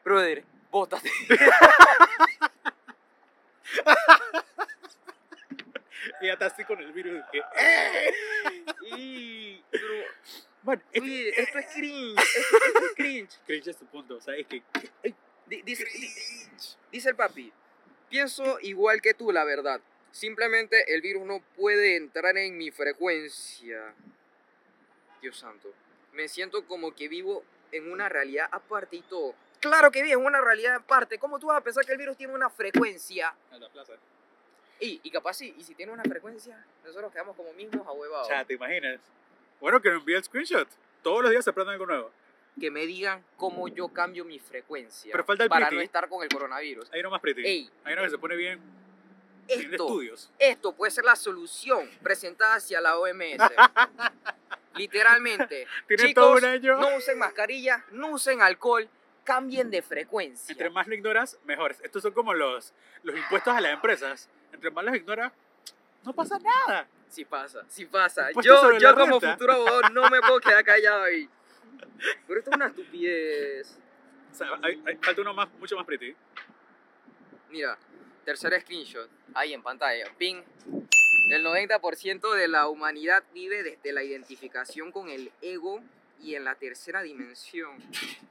Brother, 0.03 0.44
bótate. 0.70 1.10
Ella 6.22 6.33
está 6.33 6.46
así 6.48 6.63
con 6.66 6.79
el 6.79 6.92
virus. 6.92 7.24
Que, 7.31 7.42
Y, 8.98 9.63
pero, 9.72 9.87
bueno, 10.63 10.81
este, 10.92 11.01
oye, 11.01 11.42
esto 11.42 11.59
es 11.59 11.66
cringe, 11.74 12.20
esto, 12.20 12.57
esto 12.68 12.79
es 12.85 12.94
cringe. 12.96 13.39
cringe 13.46 13.68
es 13.70 13.77
tu 13.77 13.85
punto. 13.87 14.16
O 14.18 14.22
sea, 14.22 14.35
es 14.35 14.48
que... 14.48 14.61
ay, 15.03 15.16
Di- 15.46 15.61
Dice, 15.63 15.85
di- 15.85 16.13
dice 16.92 17.09
el 17.09 17.16
papi, 17.16 17.51
pienso 18.09 18.59
igual 18.61 19.01
que 19.01 19.13
tú, 19.13 19.31
la 19.31 19.44
verdad. 19.44 19.81
Simplemente 20.11 20.94
el 20.94 21.01
virus 21.01 21.25
no 21.25 21.42
puede 21.55 21.96
entrar 21.98 22.37
en 22.37 22.57
mi 22.57 22.72
frecuencia. 22.72 23.94
Dios 25.22 25.37
santo. 25.37 25.74
Me 26.13 26.27
siento 26.27 26.66
como 26.68 26.94
que 26.94 27.07
vivo 27.07 27.44
en 27.72 27.92
una 27.92 28.07
realidad 28.09 28.48
aparte 28.51 28.98
y 28.98 29.01
todo. 29.01 29.33
Claro 29.59 29.92
que 29.92 30.03
vivo 30.03 30.20
en 30.22 30.27
una 30.27 30.42
realidad 30.42 30.75
aparte. 30.75 31.18
¿Cómo 31.18 31.39
tú 31.39 31.48
vas 31.48 31.57
a 31.57 31.61
pensar 31.61 31.85
que 31.85 31.94
el 31.94 31.98
virus 31.98 32.16
tiene 32.18 32.33
una 32.33 32.50
frecuencia? 32.50 33.33
Alta 33.51 33.70
Plaza. 33.70 33.94
Y, 34.79 35.00
y 35.03 35.12
capaz 35.12 35.36
sí, 35.36 35.53
y 35.57 35.64
si 35.64 35.75
tiene 35.75 35.92
una 35.92 36.03
frecuencia, 36.03 36.64
nosotros 36.83 37.12
quedamos 37.12 37.36
como 37.36 37.53
mismos 37.53 37.86
ahuevados. 37.88 38.27
O 38.27 38.29
sea, 38.29 38.44
¿te 38.44 38.53
imaginas? 38.55 39.00
Bueno, 39.62 39.81
que 39.81 39.90
me 39.90 39.96
envíe 39.98 40.16
el 40.16 40.24
screenshot. 40.24 40.68
Todos 41.01 41.22
los 41.22 41.31
días 41.31 41.44
se 41.44 41.50
aprende 41.51 41.74
algo 41.74 41.86
nuevo. 41.86 42.12
Que 42.59 42.70
me 42.70 42.86
digan 42.86 43.24
cómo 43.38 43.68
yo 43.68 43.88
cambio 43.88 44.25
mi 44.25 44.40
frecuencia. 44.40 45.12
Pero 45.12 45.24
falta 45.24 45.44
el 45.44 45.50
para 45.50 45.68
pretty. 45.68 45.75
no 45.77 45.81
estar 45.81 46.07
con 46.09 46.24
el 46.24 46.29
coronavirus. 46.29 46.92
Hay 46.92 47.00
uno 47.00 47.09
más 47.12 47.22
pretty. 47.22 47.46
Ey, 47.46 47.70
Hay 47.83 47.94
uno 47.94 48.03
que 48.03 48.09
se 48.09 48.18
pone 48.18 48.36
bien... 48.36 48.59
bien 49.48 49.59
de 49.59 49.66
esto 49.66 49.86
estudios. 49.88 50.31
Esto 50.38 50.74
puede 50.74 50.92
ser 50.92 51.05
la 51.05 51.16
solución 51.16 51.90
presentada 52.01 52.55
hacia 52.55 52.79
la 52.81 52.98
OMS. 52.98 53.38
Literalmente. 54.75 55.68
Tiene 55.88 56.07
Chicos, 56.07 56.24
todo 56.24 56.38
un 56.38 56.46
año. 56.46 56.77
No 56.77 56.96
usen 56.98 57.18
mascarilla, 57.18 57.86
no 57.92 58.09
usen 58.12 58.42
alcohol, 58.42 58.88
cambien 59.24 59.70
de 59.70 59.81
frecuencia. 59.81 60.51
Entre 60.51 60.70
más 60.70 60.88
lo 60.88 60.96
ignoras, 60.96 61.38
mejor. 61.46 61.75
Estos 61.83 62.01
son 62.01 62.12
como 62.14 62.33
los, 62.33 62.74
los 63.03 63.16
impuestos 63.16 63.55
a 63.55 63.62
las 63.62 63.74
empresas. 63.74 64.29
Entre 64.53 64.72
más 64.72 64.85
los 64.85 64.96
ignoras, 64.96 65.31
no 66.03 66.13
pasa 66.13 66.37
nada. 66.39 66.87
Sí 67.09 67.25
pasa, 67.25 67.63
sí 67.68 67.85
pasa. 67.85 68.29
Yo, 68.42 68.77
yo 68.79 68.94
como 68.96 69.20
renta. 69.20 69.33
futuro 69.33 69.53
abogado 69.53 69.81
no 69.92 70.09
me 70.09 70.20
puedo 70.22 70.39
quedar 70.39 70.63
callado 70.63 71.03
ahí. 71.03 71.29
Pero 72.27 72.39
esto 72.39 72.50
es 72.51 72.55
una 72.55 72.68
estupidez. 72.68 73.77
O 74.31 74.35
sea, 74.35 74.48
hay, 74.63 74.81
hay- 74.85 74.96
falta 74.98 75.22
uno 75.22 75.33
más, 75.33 75.48
mucho 75.59 75.75
más 75.75 75.85
pretty. 75.85 76.16
Mira, 77.50 77.77
tercer 78.25 78.59
screenshot, 78.61 79.09
ahí 79.33 79.53
en 79.53 79.61
pantalla. 79.61 80.05
Ping. 80.18 80.42
El 81.29 81.46
90% 81.46 82.33
de 82.33 82.48
la 82.48 82.68
humanidad 82.68 83.24
vive 83.33 83.63
desde 83.63 83.94
la 83.94 84.03
identificación 84.03 84.92
con 84.92 85.09
el 85.09 85.31
ego 85.42 85.81
y 86.20 86.35
en 86.35 86.44
la 86.44 86.55
tercera 86.55 87.01
dimensión. 87.01 87.77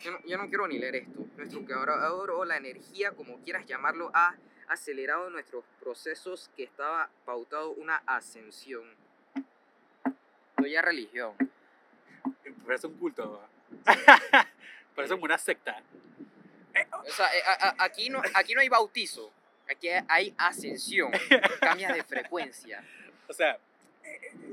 Yo 0.01 0.11
no, 0.13 0.19
yo 0.27 0.37
no 0.39 0.49
quiero 0.49 0.67
ni 0.69 0.79
leer 0.79 0.97
esto. 0.97 1.25
Nuestro 1.37 1.65
creador 1.65 2.31
o 2.33 2.45
la 2.45 2.57
energía, 2.57 3.13
como 3.13 3.39
quieras 3.45 3.65
llamarlo, 3.67 4.11
ha 4.13 4.35
acelerado 4.73 5.31
nuestros 5.31 5.65
procesos 5.81 6.51
que 6.57 6.65
estaba 6.65 7.09
pautado 7.25 7.71
una 7.71 8.03
ascensión. 8.07 8.85
Esto 9.35 10.67
ya 10.67 10.83
religión. 10.83 11.35
Parece 12.65 12.87
un 12.87 12.95
culto. 12.95 13.43
Parece 14.95 15.15
como 15.15 15.25
una 15.25 15.39
secta. 15.39 15.83
O 16.93 17.11
sea, 17.11 17.27
eh, 17.35 17.43
aquí, 17.79 18.11
no, 18.11 18.23
aquí 18.35 18.55
no 18.55 18.61
hay 18.61 18.69
bautizo. 18.69 19.33
Aquí 19.69 19.89
hay 20.09 20.35
ascensión. 20.39 21.11
Cambias 21.61 21.95
de 21.95 22.05
frecuencia. 22.05 22.85
O 23.29 23.33
sea, 23.33 23.59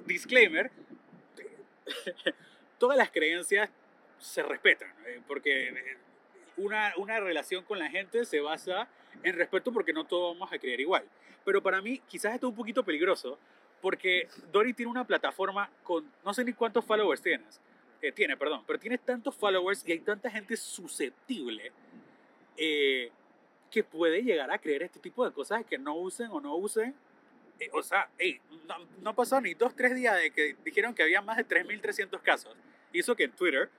disclaimer, 0.06 0.72
todas 2.78 2.98
las 2.98 3.12
creencias 3.12 3.70
se 4.20 4.44
respetan, 4.44 4.94
eh, 5.06 5.22
porque 5.28 5.70
eh, 5.70 5.98
una, 6.60 6.94
una 6.98 7.20
relación 7.20 7.64
con 7.64 7.80
la 7.80 7.90
gente 7.90 8.26
se 8.26 8.40
basa 8.40 8.88
en 9.24 9.36
respeto 9.36 9.72
porque 9.72 9.94
no 9.94 10.06
todos 10.06 10.36
vamos 10.36 10.52
a 10.54 10.60
creer 10.60 10.80
igual. 10.80 11.04
Pero 11.46 11.62
para 11.62 11.82
mí 11.82 12.02
quizás 12.08 12.34
esto 12.34 12.48
es 12.48 12.52
un 12.52 12.56
poquito 12.56 12.84
peligroso, 12.84 13.38
porque 13.82 14.28
Dory 14.52 14.74
tiene 14.74 14.92
una 14.92 15.06
plataforma 15.06 15.70
con 15.84 16.06
no 16.24 16.34
sé 16.34 16.44
ni 16.44 16.54
cuántos 16.54 16.86
followers 16.86 17.22
tienes, 17.22 17.60
eh, 18.02 18.12
tiene, 18.12 18.38
perdón, 18.38 18.64
pero 18.68 18.80
tiene 18.80 18.98
tantos 18.98 19.36
followers 19.36 19.84
y 19.88 19.94
hay 19.94 20.00
tanta 20.00 20.30
gente 20.30 20.56
susceptible 20.58 21.72
eh, 22.58 23.12
que 23.72 23.84
puede 23.84 24.22
llegar 24.22 24.52
a 24.52 24.58
creer 24.58 24.84
este 24.84 25.00
tipo 25.00 25.26
de 25.26 25.32
cosas 25.32 25.66
que 25.66 25.78
no 25.78 25.96
usen 25.96 26.28
o 26.32 26.42
no 26.42 26.56
usen 26.56 26.94
eh, 27.60 27.70
o 27.74 27.84
sea, 27.84 28.10
no, 28.68 28.76
no 29.02 29.16
pasó 29.16 29.42
ni 29.42 29.54
dos, 29.54 29.76
tres 29.76 29.94
días 29.94 30.16
de 30.16 30.32
que 30.32 30.56
dijeron 30.64 30.94
que 30.94 31.04
había 31.04 31.22
más 31.22 31.38
de 31.38 31.46
3.300 31.46 32.22
casos. 32.22 32.56
Hizo 32.94 33.16
que 33.16 33.26
en 33.26 33.32
Twitter 33.32 33.70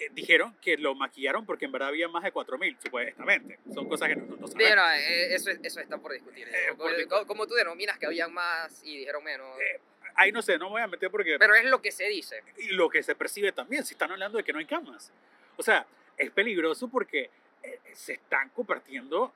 eh, 0.00 0.08
dijeron 0.12 0.56
que 0.60 0.76
lo 0.76 0.94
maquillaron 0.94 1.46
porque 1.46 1.64
en 1.66 1.72
verdad 1.72 1.88
había 1.88 2.08
más 2.08 2.22
de 2.24 2.32
4.000, 2.32 2.76
supuestamente. 2.82 3.58
Son 3.72 3.88
cosas 3.88 4.08
que 4.08 4.16
no, 4.16 4.26
no, 4.26 4.36
no 4.36 4.46
Sí, 4.48 4.52
sabemos. 4.54 4.76
no, 4.76 4.92
eh, 4.92 5.34
eso, 5.34 5.50
eso 5.50 5.80
está 5.80 5.98
por 5.98 6.12
discutir. 6.12 6.48
Eh, 6.48 6.52
¿Cómo, 6.76 6.90
por 6.90 7.08
cómo- 7.08 7.26
cómo 7.26 7.46
tú 7.46 7.54
denominas 7.54 7.98
que 7.98 8.06
habían 8.06 8.32
más 8.32 8.82
y 8.84 8.98
dijeron 8.98 9.22
menos? 9.24 9.58
Eh, 9.60 9.80
Ahí 10.16 10.30
no 10.30 10.42
sé, 10.42 10.58
no 10.58 10.66
me 10.66 10.70
voy 10.72 10.82
a 10.82 10.86
meter 10.86 11.10
porque... 11.10 11.36
Pero 11.40 11.54
es 11.56 11.64
lo 11.64 11.82
que 11.82 11.90
se 11.90 12.04
dice. 12.04 12.40
y 12.58 12.68
lo 12.68 12.88
que 12.88 13.02
se 13.02 13.14
percibe 13.16 13.50
también, 13.50 13.84
si 13.84 13.94
están 13.94 14.12
hablando 14.12 14.38
de 14.38 14.44
que 14.44 14.52
no 14.52 14.60
hay 14.60 14.66
camas. 14.66 15.10
O 15.56 15.62
sea, 15.62 15.86
es 16.16 16.30
peligroso 16.30 16.86
porque 16.88 17.30
eh, 17.64 17.80
se 17.94 18.12
están 18.12 18.48
compartiendo 18.50 19.32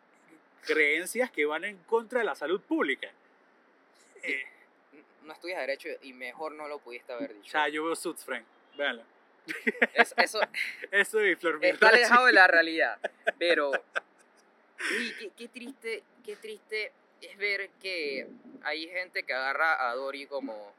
creencias 0.64 1.30
que 1.32 1.44
van 1.46 1.64
en 1.64 1.78
contra 1.78 2.20
de 2.20 2.24
la 2.26 2.34
salud 2.36 2.60
pública. 2.60 3.10
Eh, 4.22 4.44
No 5.24 5.32
estudias 5.32 5.58
derecho 5.60 5.88
y 6.02 6.12
mejor 6.12 6.52
no 6.52 6.68
lo 6.68 6.78
pudiste 6.78 7.12
haber 7.12 7.32
o 7.32 7.34
dicho. 7.34 7.50
sea, 7.50 7.68
yo 7.68 7.84
veo 7.84 7.96
Suits, 7.96 8.24
Frank. 8.24 8.44
Véanlo. 8.76 9.02
Es- 9.94 10.14
eso 10.16 10.40
Eso 10.90 11.24
y 11.24 11.34
Flor 11.37 11.58
está 11.64 11.88
alejado 11.88 12.26
de 12.26 12.32
la 12.32 12.46
realidad. 12.46 12.98
Pero, 13.38 13.72
y 15.00 15.11
qué, 15.12 15.30
qué 15.37 15.48
triste, 15.48 16.02
qué 16.24 16.37
triste 16.37 16.92
es 17.20 17.37
ver 17.37 17.70
que 17.82 18.26
hay 18.62 18.88
gente 18.88 19.22
que 19.24 19.32
agarra 19.34 19.88
a 19.90 19.94
Dory 19.94 20.26
como, 20.26 20.72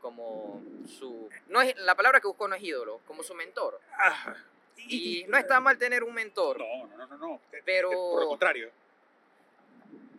como 0.00 0.62
su... 0.98 1.28
No 1.48 1.60
es, 1.60 1.76
la 1.76 1.94
palabra 1.94 2.20
que 2.20 2.26
busco 2.28 2.48
no 2.48 2.54
es 2.54 2.62
ídolo, 2.62 3.00
como 3.06 3.22
su 3.22 3.34
mentor. 3.34 3.78
Ah, 3.98 4.34
Y 4.76 5.24
no 5.28 5.36
está 5.36 5.60
mal 5.60 5.76
tener 5.78 6.02
un 6.02 6.14
mentor, 6.14 6.58
No, 6.58 6.86
no, 6.86 6.96
no, 6.96 7.06
no. 7.06 7.16
no. 7.18 7.40
Pero- 7.64 7.90
Por 7.90 8.22
lo 8.22 8.28
contrario. 8.28 8.70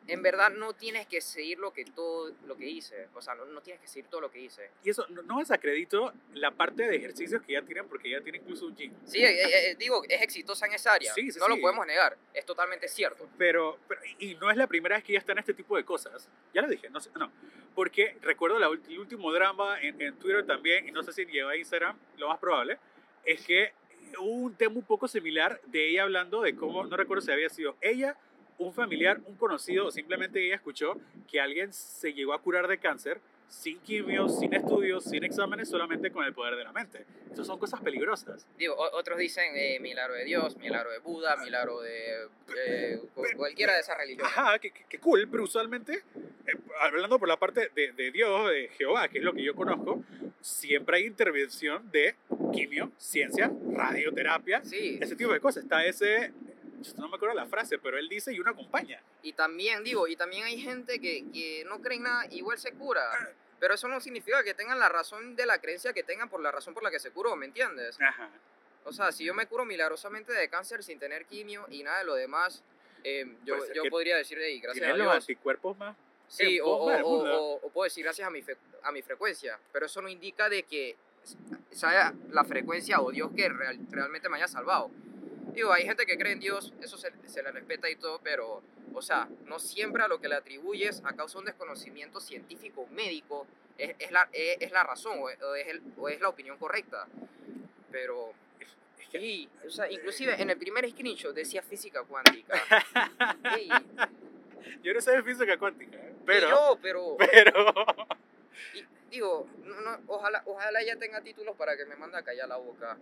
En 0.07 0.21
verdad 0.21 0.49
no 0.51 0.73
tienes 0.73 1.07
que 1.07 1.21
seguir 1.21 1.59
lo 1.59 1.71
que 1.71 1.85
todo 1.85 2.31
lo 2.45 2.57
que 2.57 2.67
hice. 2.67 3.07
O 3.13 3.21
sea, 3.21 3.35
no, 3.35 3.45
no 3.45 3.61
tienes 3.61 3.81
que 3.81 3.87
seguir 3.87 4.09
todo 4.09 4.21
lo 4.21 4.31
que 4.31 4.39
hice. 4.39 4.69
Y 4.83 4.89
eso, 4.89 5.05
no, 5.09 5.21
no 5.21 5.39
desacredito 5.39 6.13
la 6.33 6.51
parte 6.51 6.83
de 6.87 6.95
ejercicios 6.95 7.41
que 7.41 7.53
ya 7.53 7.61
tienen, 7.61 7.87
porque 7.87 8.09
ya 8.09 8.21
tiene 8.21 8.39
incluso 8.39 8.65
un 8.65 8.75
gym. 8.75 8.93
Sí, 9.05 9.23
eh, 9.23 9.69
eh, 9.71 9.75
digo, 9.77 10.03
es 10.07 10.21
exitosa 10.21 10.65
en 10.65 10.73
esa 10.73 10.93
área. 10.93 11.13
Sí, 11.13 11.31
sí, 11.31 11.39
no 11.39 11.47
lo 11.47 11.55
sí. 11.55 11.61
podemos 11.61 11.85
negar. 11.87 12.17
Es 12.33 12.45
totalmente 12.45 12.87
cierto. 12.87 13.27
Pero, 13.37 13.79
pero- 13.87 14.01
y 14.19 14.35
no 14.35 14.51
es 14.51 14.57
la 14.57 14.67
primera 14.67 14.95
vez 14.95 15.03
que 15.03 15.13
ella 15.13 15.19
está 15.19 15.31
en 15.31 15.39
este 15.39 15.53
tipo 15.53 15.77
de 15.77 15.85
cosas. 15.85 16.29
Ya 16.53 16.61
lo 16.61 16.67
dije, 16.67 16.89
no 16.89 16.99
sé, 16.99 17.09
no. 17.15 17.31
Porque 17.75 18.17
recuerdo 18.21 18.59
la 18.59 18.67
el 18.67 18.99
último 18.99 19.31
drama 19.31 19.81
en, 19.81 19.99
en 20.01 20.15
Twitter 20.17 20.45
también, 20.45 20.87
y 20.87 20.91
no 20.91 21.03
sé 21.03 21.13
si 21.13 21.25
llegó 21.25 21.49
a 21.49 21.55
Instagram, 21.57 21.97
lo 22.17 22.27
más 22.27 22.39
probable, 22.39 22.77
es 23.25 23.45
que 23.45 23.73
hubo 24.19 24.29
un 24.31 24.55
tema 24.55 24.75
un 24.75 24.83
poco 24.83 25.07
similar 25.07 25.59
de 25.65 25.89
ella 25.89 26.03
hablando 26.03 26.41
de 26.41 26.55
cómo, 26.55 26.83
no 26.85 26.97
recuerdo 26.97 27.21
si 27.21 27.31
había 27.31 27.49
sido 27.49 27.77
ella, 27.81 28.17
un 28.67 28.73
familiar, 28.73 29.19
un 29.25 29.35
conocido, 29.35 29.87
o 29.87 29.91
simplemente 29.91 30.43
ella 30.45 30.55
escuchó 30.55 30.97
que 31.29 31.39
alguien 31.39 31.71
se 31.73 32.13
llegó 32.13 32.33
a 32.33 32.41
curar 32.41 32.67
de 32.67 32.77
cáncer 32.77 33.19
sin 33.49 33.79
quimio, 33.81 34.29
sin 34.29 34.51
estudios, 34.55 35.03
sin 35.03 35.23
exámenes, 35.23 35.69
solamente 35.69 36.09
con 36.11 36.25
el 36.25 36.33
poder 36.33 36.55
de 36.55 36.63
la 36.63 36.71
mente. 36.71 37.05
Esas 37.31 37.45
son 37.45 37.59
cosas 37.59 37.79
peligrosas. 37.81 38.47
Digo, 38.57 38.75
otros 38.75 39.19
dicen 39.19 39.45
eh, 39.55 39.79
milagro 39.79 40.15
de 40.15 40.25
Dios, 40.25 40.57
milagro 40.57 40.89
de 40.91 40.97
Buda, 40.97 41.35
milagro 41.37 41.79
de 41.81 42.23
eh, 42.57 42.99
cu- 43.13 43.23
cualquiera 43.37 43.73
de 43.73 43.81
esas 43.81 43.95
religiones. 43.95 44.31
Ajá, 44.35 44.57
que, 44.57 44.71
que- 44.71 44.85
que 44.89 44.97
cool, 44.99 45.27
pero 45.29 45.43
usualmente, 45.43 46.01
eh, 46.47 46.57
hablando 46.81 47.19
por 47.19 47.27
la 47.27 47.37
parte 47.37 47.69
de, 47.75 47.91
de 47.91 48.11
Dios, 48.11 48.49
de 48.49 48.69
Jehová, 48.69 49.07
que 49.07 49.19
es 49.19 49.23
lo 49.23 49.33
que 49.33 49.43
yo 49.43 49.53
conozco, 49.53 50.03
siempre 50.41 50.97
hay 50.97 51.05
intervención 51.05 51.91
de 51.91 52.15
quimio, 52.51 52.91
ciencia, 52.97 53.51
radioterapia, 53.71 54.63
Sí, 54.63 54.97
ese 54.99 55.15
tipo 55.15 55.31
de 55.31 55.39
cosas. 55.39 55.63
Está 55.63 55.85
ese, 55.85 56.31
no 56.97 57.07
me 57.09 57.15
acuerdo 57.15 57.35
la 57.35 57.45
frase, 57.45 57.77
pero 57.79 57.97
él 57.97 58.07
dice 58.09 58.33
y 58.33 58.39
uno 58.39 58.51
acompaña. 58.51 59.01
y 59.21 59.33
también, 59.33 59.83
digo, 59.83 60.07
y 60.07 60.15
también 60.15 60.43
hay 60.43 60.59
gente 60.59 60.99
que, 60.99 61.25
que 61.31 61.63
no 61.65 61.81
cree 61.81 61.97
en 61.97 62.03
nada, 62.03 62.25
igual 62.31 62.57
se 62.57 62.71
cura. 62.73 63.09
Pero 63.59 63.75
eso 63.75 63.87
no 63.87 64.01
significa 64.01 64.43
que 64.43 64.53
tengan 64.53 64.77
la 64.79 64.89
razón 64.89 65.35
de 65.37 65.45
la 65.45 65.59
creencia 65.59 65.93
que 65.93 66.03
tengan 66.03 66.29
por 66.29 66.41
la 66.41 66.51
razón 66.51 66.73
por 66.73 66.83
la 66.83 66.91
que 66.91 66.99
se 66.99 67.11
curó, 67.11 67.35
¿me 67.37 67.45
entiendes? 67.45 67.97
Ajá. 68.01 68.29
O 68.83 68.91
sea, 68.91 69.11
si 69.13 69.23
yo 69.23 69.33
me 69.33 69.45
curo 69.47 69.63
milagrosamente 69.63 70.33
de 70.33 70.49
cáncer 70.49 70.83
sin 70.83 70.99
tener 70.99 71.25
quimio 71.25 71.65
y 71.69 71.81
nada 71.83 71.99
de 71.99 72.03
lo 72.05 72.15
demás, 72.15 72.61
eh, 73.05 73.25
yo, 73.45 73.57
Pues 73.57 73.71
yo 73.73 73.83
podría 73.89 74.17
decir, 74.17 74.37
"Ey, 74.39 74.59
gracias 74.59 74.83
a 74.83 74.87
Tiene 74.87 74.97
los 74.99 75.13
Dios. 75.13 75.23
anticuerpos 75.23 75.77
más. 75.77 75.95
Sí, 76.27 76.59
o, 76.59 76.65
o, 76.67 76.91
o- 76.91 76.99
mundo. 76.99 77.41
o- 77.41 77.55
o 77.67 77.69
puedo 77.69 77.85
decir 77.85 78.03
gracias 78.03 78.27
a 78.27 78.31
mi, 78.31 78.41
fe- 78.41 78.57
a 78.81 78.91
mi 78.91 79.01
frecuencia, 79.01 79.57
pero 79.71 79.85
eso 79.85 80.01
no 80.01 80.09
indica 80.09 80.49
de 80.49 80.63
que 80.63 80.97
sea 81.71 82.13
la 82.31 82.43
frecuencia 82.43 82.99
o 83.01 83.11
Dios 83.11 83.31
que 83.35 83.47
real- 83.49 83.79
realmente 83.89 84.27
me 84.29 84.37
haya 84.37 84.47
salvado. 84.47 84.91
Digo, 85.53 85.71
hay 85.71 85.83
gente 85.85 86.05
que 86.05 86.17
cree 86.17 86.33
en 86.33 86.39
Dios, 86.39 86.73
eso 86.81 86.97
se, 86.97 87.11
se 87.27 87.43
le 87.43 87.51
respeta 87.51 87.89
y 87.89 87.95
todo, 87.95 88.19
pero, 88.23 88.61
o 88.93 89.01
sea, 89.01 89.27
no 89.45 89.59
siempre 89.59 90.01
a 90.03 90.07
lo 90.07 90.19
que 90.19 90.27
le 90.27 90.35
atribuyes 90.35 91.01
a 91.05 91.13
causa 91.15 91.33
de 91.33 91.39
un 91.39 91.45
desconocimiento 91.45 92.19
científico 92.19 92.87
médico 92.91 93.45
es, 93.77 93.95
es 93.99 94.11
la, 94.11 94.27
es, 94.31 94.57
es 94.59 94.71
la 94.71 94.83
razón 94.83 95.19
o 95.21 95.29
es, 95.29 95.67
el- 95.67 95.81
o 95.97 96.09
es 96.09 96.19
la 96.21 96.29
opinión 96.29 96.57
correcta. 96.57 97.07
Pero, 97.91 98.33
sí, 99.11 99.47
o 99.65 99.69
sea, 99.69 99.91
inclusive 99.91 100.41
en 100.41 100.49
el 100.49 100.57
primer 100.57 100.89
screenshot 100.89 101.35
decía 101.35 101.61
física 101.61 102.03
cuántica. 102.03 102.59
Ey, 103.55 103.69
yo 104.81 104.93
no 104.93 105.01
sé 105.01 105.11
de 105.11 105.23
física 105.23 105.57
cuántica, 105.57 105.97
¿eh? 105.97 106.13
pero, 106.25 106.49
yo, 106.49 106.79
pero... 106.81 107.17
pero, 107.31 107.73
Y, 108.73 108.83
digo, 109.13 109.47
no, 109.63 109.79
no, 109.81 109.99
ojalá, 110.07 110.41
ojalá 110.45 110.81
ella 110.81 110.97
tenga 110.97 111.21
títulos 111.21 111.55
para 111.55 111.77
que 111.77 111.85
me 111.85 111.95
mande 111.95 112.17
a 112.17 112.23
callar 112.23 112.47
la 112.47 112.57
boca. 112.57 112.97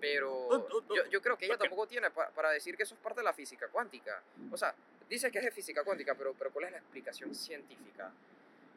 Pero 0.00 0.48
yo, 0.94 1.06
yo 1.10 1.22
creo 1.22 1.36
que 1.38 1.46
ella 1.46 1.56
tampoco 1.56 1.86
tiene 1.86 2.10
pa- 2.10 2.28
para 2.30 2.50
decir 2.50 2.76
que 2.76 2.82
eso 2.82 2.94
es 2.94 3.00
parte 3.00 3.20
de 3.20 3.24
la 3.24 3.32
física 3.32 3.66
cuántica. 3.68 4.22
O 4.52 4.56
sea, 4.56 4.74
dice 5.08 5.30
que 5.30 5.38
es 5.38 5.44
de 5.44 5.50
física 5.50 5.82
cuántica, 5.84 6.14
pero, 6.14 6.34
pero 6.34 6.50
¿cuál 6.50 6.66
es 6.66 6.72
la 6.72 6.78
explicación 6.78 7.34
científica? 7.34 8.12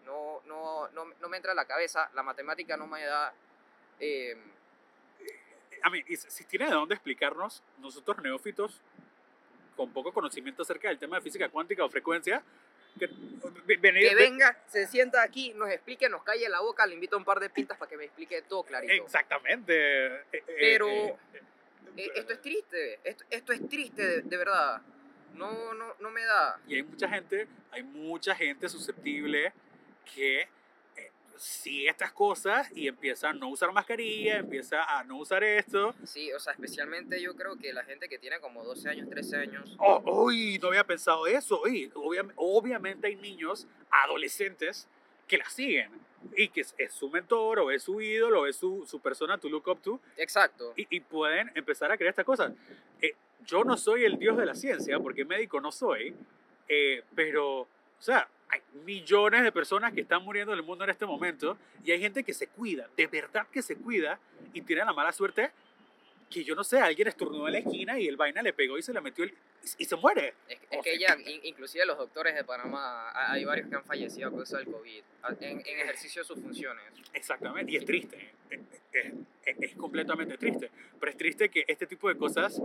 No, 0.05 0.41
no, 0.45 0.87
no, 0.89 1.05
no 1.19 1.29
me 1.29 1.37
entra 1.37 1.51
a 1.51 1.55
la 1.55 1.65
cabeza, 1.65 2.09
la 2.13 2.23
matemática 2.23 2.75
no 2.77 2.87
me 2.87 3.05
da... 3.05 3.33
eh, 3.99 4.35
a 5.81 5.89
mí, 5.89 6.03
si 6.15 6.43
tiene 6.45 6.65
de 6.65 6.71
dónde 6.71 6.95
explicarnos, 6.95 7.61
nosotros 7.79 8.17
neófitos, 8.19 8.81
con 9.77 9.91
poco 9.93 10.11
conocimiento 10.11 10.63
acerca 10.63 10.89
del 10.89 10.99
tema 10.99 11.17
de 11.17 11.21
física 11.21 11.47
cuántica 11.49 11.85
o 11.85 11.89
frecuencia, 11.89 12.43
que, 12.99 13.77
venir- 13.77 14.15
venga, 14.15 14.57
se 14.67 14.85
sienta 14.87 15.23
aquí, 15.23 15.53
nos 15.55 15.69
explique, 15.69 16.07
nos 16.09 16.23
calle 16.23 16.47
la 16.49 16.59
boca, 16.59 16.85
le 16.85 16.93
invito 16.95 17.15
a 17.15 17.19
un 17.19 17.25
par 17.25 17.39
de 17.39 17.49
pintas 17.49 17.77
para 17.77 17.89
que 17.89 17.97
me 17.97 18.05
explique 18.05 18.41
todo 18.43 18.63
clarito. 18.63 18.93
Exactamente. 18.93 19.73
eh, 20.07 20.21
eh, 20.31 20.43
Pero- 20.59 20.87
eh, 20.89 21.15
Eh, 21.97 22.11
esto 22.15 22.33
es 22.33 22.41
triste, 22.41 22.99
esto, 23.03 23.25
esto 23.29 23.51
es 23.51 23.67
triste 23.67 24.05
de, 24.07 24.21
de 24.21 24.37
verdad. 24.37 24.81
No, 25.33 25.73
no, 25.73 25.95
no 25.99 26.11
me 26.11 26.23
da. 26.23 26.59
Y 26.67 26.75
hay 26.75 26.83
mucha 26.83 27.09
gente, 27.09 27.47
hay 27.71 27.83
mucha 27.83 28.35
gente 28.35 28.69
susceptible 28.69 29.51
que 30.13 30.47
sigue 31.39 31.87
estas 31.89 32.11
cosas 32.11 32.69
y 32.75 32.87
empieza 32.87 33.29
a 33.29 33.33
no 33.33 33.47
usar 33.49 33.71
mascarilla, 33.71 34.37
empieza 34.37 34.83
a 34.83 35.03
no 35.05 35.17
usar 35.17 35.43
esto. 35.43 35.95
Sí, 36.03 36.31
o 36.33 36.39
sea, 36.39 36.53
especialmente 36.53 37.21
yo 37.21 37.35
creo 37.35 37.55
que 37.57 37.71
la 37.73 37.83
gente 37.85 38.09
que 38.09 38.19
tiene 38.19 38.39
como 38.39 38.63
12 38.63 38.89
años, 38.89 39.09
13 39.09 39.37
años. 39.37 39.75
Oh, 39.79 40.25
uy, 40.25 40.59
no 40.61 40.67
había 40.67 40.83
pensado 40.83 41.25
eso. 41.27 41.61
Uy, 41.63 41.89
obvia- 41.95 42.31
obviamente 42.35 43.07
hay 43.07 43.15
niños, 43.15 43.67
adolescentes, 43.89 44.87
que 45.27 45.37
la 45.37 45.49
siguen 45.49 45.91
y 46.35 46.49
que 46.49 46.61
es, 46.61 46.75
es 46.77 46.91
su 46.91 47.09
mentor 47.09 47.59
o 47.59 47.71
es 47.71 47.83
su 47.83 48.01
ídolo 48.01 48.41
o 48.41 48.45
es 48.47 48.55
su, 48.57 48.83
su 48.85 48.99
persona 48.99 49.37
to 49.37 49.47
look 49.47 49.67
up 49.67 49.79
to 49.81 50.01
Exacto. 50.17 50.73
y, 50.75 50.87
y 50.89 50.99
pueden 50.99 51.51
empezar 51.55 51.91
a 51.91 51.97
crear 51.97 52.09
estas 52.09 52.25
cosas. 52.25 52.51
Eh, 53.01 53.15
yo 53.45 53.63
no 53.63 53.77
soy 53.77 54.03
el 54.03 54.17
dios 54.19 54.35
de 54.37 54.45
la 54.45 54.55
ciencia, 54.55 54.99
porque 54.99 55.23
médico 55.23 55.61
no 55.61 55.71
soy, 55.71 56.13
eh, 56.67 57.03
pero, 57.15 57.61
o 57.61 57.67
sea, 57.99 58.27
hay 58.49 58.61
millones 58.85 59.43
de 59.43 59.51
personas 59.51 59.93
que 59.93 60.01
están 60.01 60.23
muriendo 60.23 60.51
en 60.53 60.59
el 60.59 60.65
mundo 60.65 60.83
en 60.83 60.89
este 60.89 61.05
momento 61.05 61.57
y 61.83 61.91
hay 61.91 61.99
gente 61.99 62.23
que 62.23 62.33
se 62.33 62.47
cuida, 62.47 62.89
de 62.97 63.07
verdad 63.07 63.45
que 63.51 63.61
se 63.61 63.75
cuida 63.75 64.19
y 64.53 64.61
tiene 64.61 64.83
la 64.85 64.93
mala 64.93 65.11
suerte 65.11 65.51
que 66.29 66.43
yo 66.43 66.53
no 66.53 66.63
sé, 66.63 66.79
alguien 66.79 67.07
estornudó 67.07 67.47
en 67.47 67.53
la 67.53 67.59
esquina 67.59 67.99
y 67.99 68.07
el 68.07 68.15
vaina 68.15 68.43
le 68.43 68.53
pegó 68.53 68.77
y 68.77 68.83
se 68.83 68.93
le 68.93 69.01
metió 69.01 69.23
el- 69.23 69.33
y, 69.79 69.85
se 69.85 69.95
muere. 69.95 70.35
Es, 70.47 70.59
es 70.69 70.81
que 70.83 70.99
ya, 70.99 71.17
in- 71.25 71.41
inclusive 71.43 71.85
los 71.87 71.97
doctores 71.97 72.35
de 72.35 72.43
Panamá, 72.43 73.09
ha- 73.09 73.31
hay 73.31 73.45
varios 73.45 73.67
que 73.67 73.75
han 73.75 73.83
fallecido 73.83 74.27
a 74.29 74.31
causa 74.31 74.57
del 74.59 74.67
COVID, 74.67 75.01
en, 75.41 75.59
en 75.65 75.79
ejercicio 75.79 76.21
de 76.21 76.27
sus 76.27 76.39
funciones. 76.39 76.83
Exactamente, 77.13 77.71
y 77.71 77.77
es 77.77 77.85
triste, 77.85 78.29
es, 78.51 78.59
es- 78.93 79.13
es- 79.43 79.55
es 79.59 79.75
completamente 79.75 80.37
triste, 80.37 80.69
pero 80.99 81.11
es 81.11 81.17
triste 81.17 81.49
que 81.49 81.65
este 81.67 81.87
tipo 81.87 82.07
de 82.09 82.15
cosas 82.15 82.61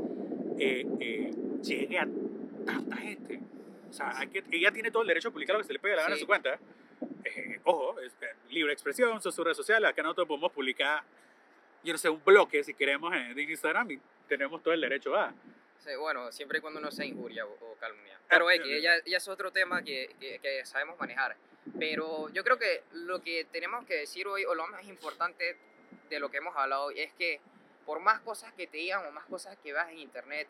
eh, 0.59 0.87
eh, 1.01 1.31
llegue 1.63 1.99
a 1.99 2.07
tanta 2.67 2.97
gente. 2.99 3.41
O 3.95 3.97
sea, 3.97 4.19
hay 4.19 4.27
que, 4.27 4.43
ella 4.51 4.73
tiene 4.73 4.91
todo 4.91 5.03
el 5.03 5.09
derecho 5.09 5.29
a 5.29 5.31
publicar 5.31 5.55
lo 5.55 5.63
que 5.63 5.69
se 5.69 5.73
le 5.73 5.79
pegue 5.79 5.95
la 5.95 6.03
gana 6.03 6.17
Sí. 6.17 6.23
su 6.23 6.27
cuenta. 6.27 6.59
Eh, 7.25 7.61
ojo, 7.63 8.01
es 8.01 8.13
eh, 8.23 8.35
libre 8.51 8.73
expresión, 8.73 9.23
son 9.23 9.31
sus 9.33 9.45
redes 9.45 9.57
sociales, 9.57 9.89
acá 9.89 10.03
nosotros 10.03 10.27
podemos 10.27 10.51
publicar, 10.51 11.05
yo 11.85 11.93
no 11.93 11.99
sé, 11.99 12.09
un 12.09 12.23
bloque 12.25 12.65
si 12.65 12.75
queremos 12.75 13.15
en, 13.15 13.39
en 13.39 13.51
Instagram 13.51 13.93
y 13.93 14.01
tenemos 14.29 14.61
todo 14.65 14.75
el 14.75 14.81
derecho 14.81 15.15
a... 15.15 15.33
Sí, 15.79 15.95
bueno, 15.97 16.33
siempre 16.33 16.59
y 16.59 16.61
cuando 16.61 16.81
no 16.81 16.91
sea 16.91 17.05
injuria 17.05 17.47
o, 17.47 17.53
o 17.53 17.77
calumnia. 17.79 18.19
Pero 18.29 18.51
es 18.51 18.61
que 18.61 18.81
ya, 18.83 18.93
ya 19.05 19.19
es 19.19 19.29
otro 19.29 19.53
tema 19.53 19.83
que, 19.83 20.11
que, 20.19 20.41
que 20.41 20.65
sabemos 20.67 20.99
manejar. 20.99 21.37
Pero 21.79 22.29
yo 22.31 22.43
creo 22.43 22.59
que 22.59 22.83
lo 22.95 23.23
que 23.23 23.45
tenemos 23.53 23.85
que 23.87 23.95
decir 23.95 24.27
hoy, 24.27 24.45
o 24.45 24.55
lo 24.57 24.67
más 24.67 24.85
importante 24.87 25.57
de 26.11 26.19
lo 26.19 26.31
que 26.31 26.39
hemos 26.39 26.57
hablado 26.57 26.87
hoy, 26.87 27.01
es 27.01 27.13
que 27.15 27.41
por 27.87 28.01
más 28.01 28.21
cosas 28.21 28.53
que 28.55 28.67
te 28.67 28.79
digan 28.79 29.07
o 29.07 29.11
más 29.13 29.25
cosas 29.27 29.57
que 29.63 29.73
veas 29.73 29.89
en 29.91 29.99
internet, 29.99 30.49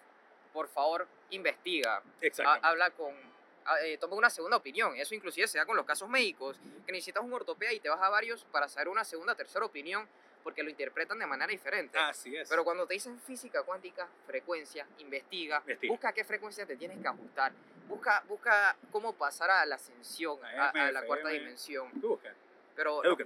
por 0.53 0.69
favor, 0.69 1.07
investiga. 1.31 2.01
Exactamente. 2.21 2.67
habla 2.67 2.91
con... 2.91 3.34
a- 3.65 3.81
eh, 3.83 3.99
toma 3.99 4.15
una 4.17 4.31
segunda 4.31 4.57
opinión. 4.57 4.95
Eso 4.97 5.15
inclusive 5.15 5.47
se 5.49 5.59
da 5.59 5.67
con 5.67 5.77
los 5.77 5.87
casos 5.87 6.09
médicos, 6.09 6.59
que 6.87 6.93
necesitas 6.93 7.23
un 7.25 7.33
ortopeda 7.33 7.73
y 7.73 7.81
te 7.81 7.89
vas 7.89 8.01
a 8.01 8.09
varios 8.09 8.45
para 8.45 8.69
saber 8.69 8.89
una 8.89 9.05
segunda, 9.05 9.35
tercera 9.35 9.65
opinión, 9.65 10.07
porque 10.43 10.63
lo 10.63 10.69
interpretan 10.71 11.19
de 11.19 11.27
manera 11.27 11.51
diferente. 11.51 11.97
Así 11.99 12.37
es. 12.37 12.49
Pero 12.49 12.65
cuando 12.65 12.87
te 12.87 12.95
dicen 12.95 13.19
física 13.21 13.63
cuántica, 13.63 14.07
frecuencia, 14.27 14.87
investiga, 14.99 15.59
Investiga. 15.61 15.93
busca 15.93 16.13
qué 16.13 16.25
frecuencia 16.25 16.67
te 16.67 16.77
tienes 16.77 16.99
que 17.01 17.09
ajustar, 17.09 17.53
busca, 17.89 18.23
busca 18.29 18.77
cómo 18.93 19.15
pasar 19.15 19.51
a 19.51 19.65
la 19.65 19.77
ascensión, 19.77 20.39
a, 20.45 20.69
a 20.69 20.93
la 20.93 20.99
AMF, 21.01 21.07
cuarta 21.07 21.29
dimensión. 21.31 21.91
Tú 22.01 22.09
busca, 22.11 22.35
Pero 22.77 23.03
no, 23.03 23.17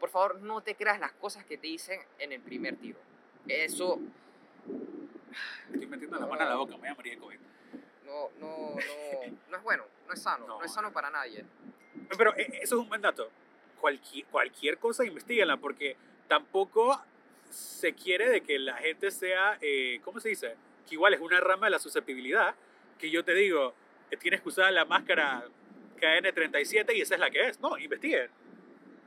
por 0.00 0.08
favor, 0.08 0.40
no 0.40 0.62
te 0.62 0.74
creas 0.74 0.98
las 0.98 1.12
cosas 1.12 1.44
que 1.44 1.58
te 1.58 1.66
dicen 1.66 2.00
en 2.18 2.32
el 2.32 2.40
primer 2.40 2.76
tiro. 2.76 2.98
Eso 3.46 3.98
Estoy 5.72 5.86
metiendo 5.86 6.18
la 6.18 6.26
mano 6.26 6.42
en 6.42 6.48
la 6.48 6.56
boca, 6.56 6.72
me 6.74 6.78
voy 6.80 6.88
a 6.88 6.94
morir 6.94 7.14
de 7.14 7.18
COVID. 7.20 7.38
No, 8.12 8.30
no, 8.40 8.74
no, 8.74 9.36
no 9.50 9.56
es 9.56 9.62
bueno, 9.62 9.84
no 10.06 10.12
es 10.14 10.22
sano, 10.22 10.46
no, 10.46 10.58
No. 10.58 10.64
es 10.64 10.72
sano 10.72 10.92
para 10.92 11.10
nadie. 11.10 11.44
Pero 12.16 12.36
eh, 12.36 12.46
eso 12.62 12.74
es 12.76 12.80
un 12.82 12.88
buen 12.88 13.00
dato. 13.00 13.30
Cualquier, 13.80 14.26
cualquier 14.26 14.78
cosa, 14.78 15.04
investiguenla, 15.04 15.56
porque 15.56 15.96
tampoco 16.28 17.00
se 17.50 17.92
quiere 17.94 18.28
de 18.28 18.40
que 18.42 18.58
la 18.58 18.76
gente 18.76 19.10
sea, 19.10 19.58
eh, 19.60 20.00
¿cómo 20.04 20.20
se 20.20 20.28
dice? 20.30 20.56
Que 20.88 20.94
igual 20.94 21.14
es 21.14 21.20
una 21.20 21.40
rama 21.40 21.66
de 21.66 21.70
la 21.70 21.78
susceptibilidad, 21.78 22.54
que 22.98 23.10
yo 23.10 23.24
te 23.24 23.34
digo, 23.34 23.74
que 24.10 24.16
tienes 24.16 24.40
que 24.40 24.48
usar 24.48 24.72
la 24.72 24.84
máscara 24.84 25.44
KN37 26.00 26.94
y 26.96 27.00
esa 27.00 27.14
es 27.14 27.20
la 27.20 27.30
que 27.30 27.48
es. 27.48 27.60
No, 27.60 27.76
investiguen. 27.78 28.30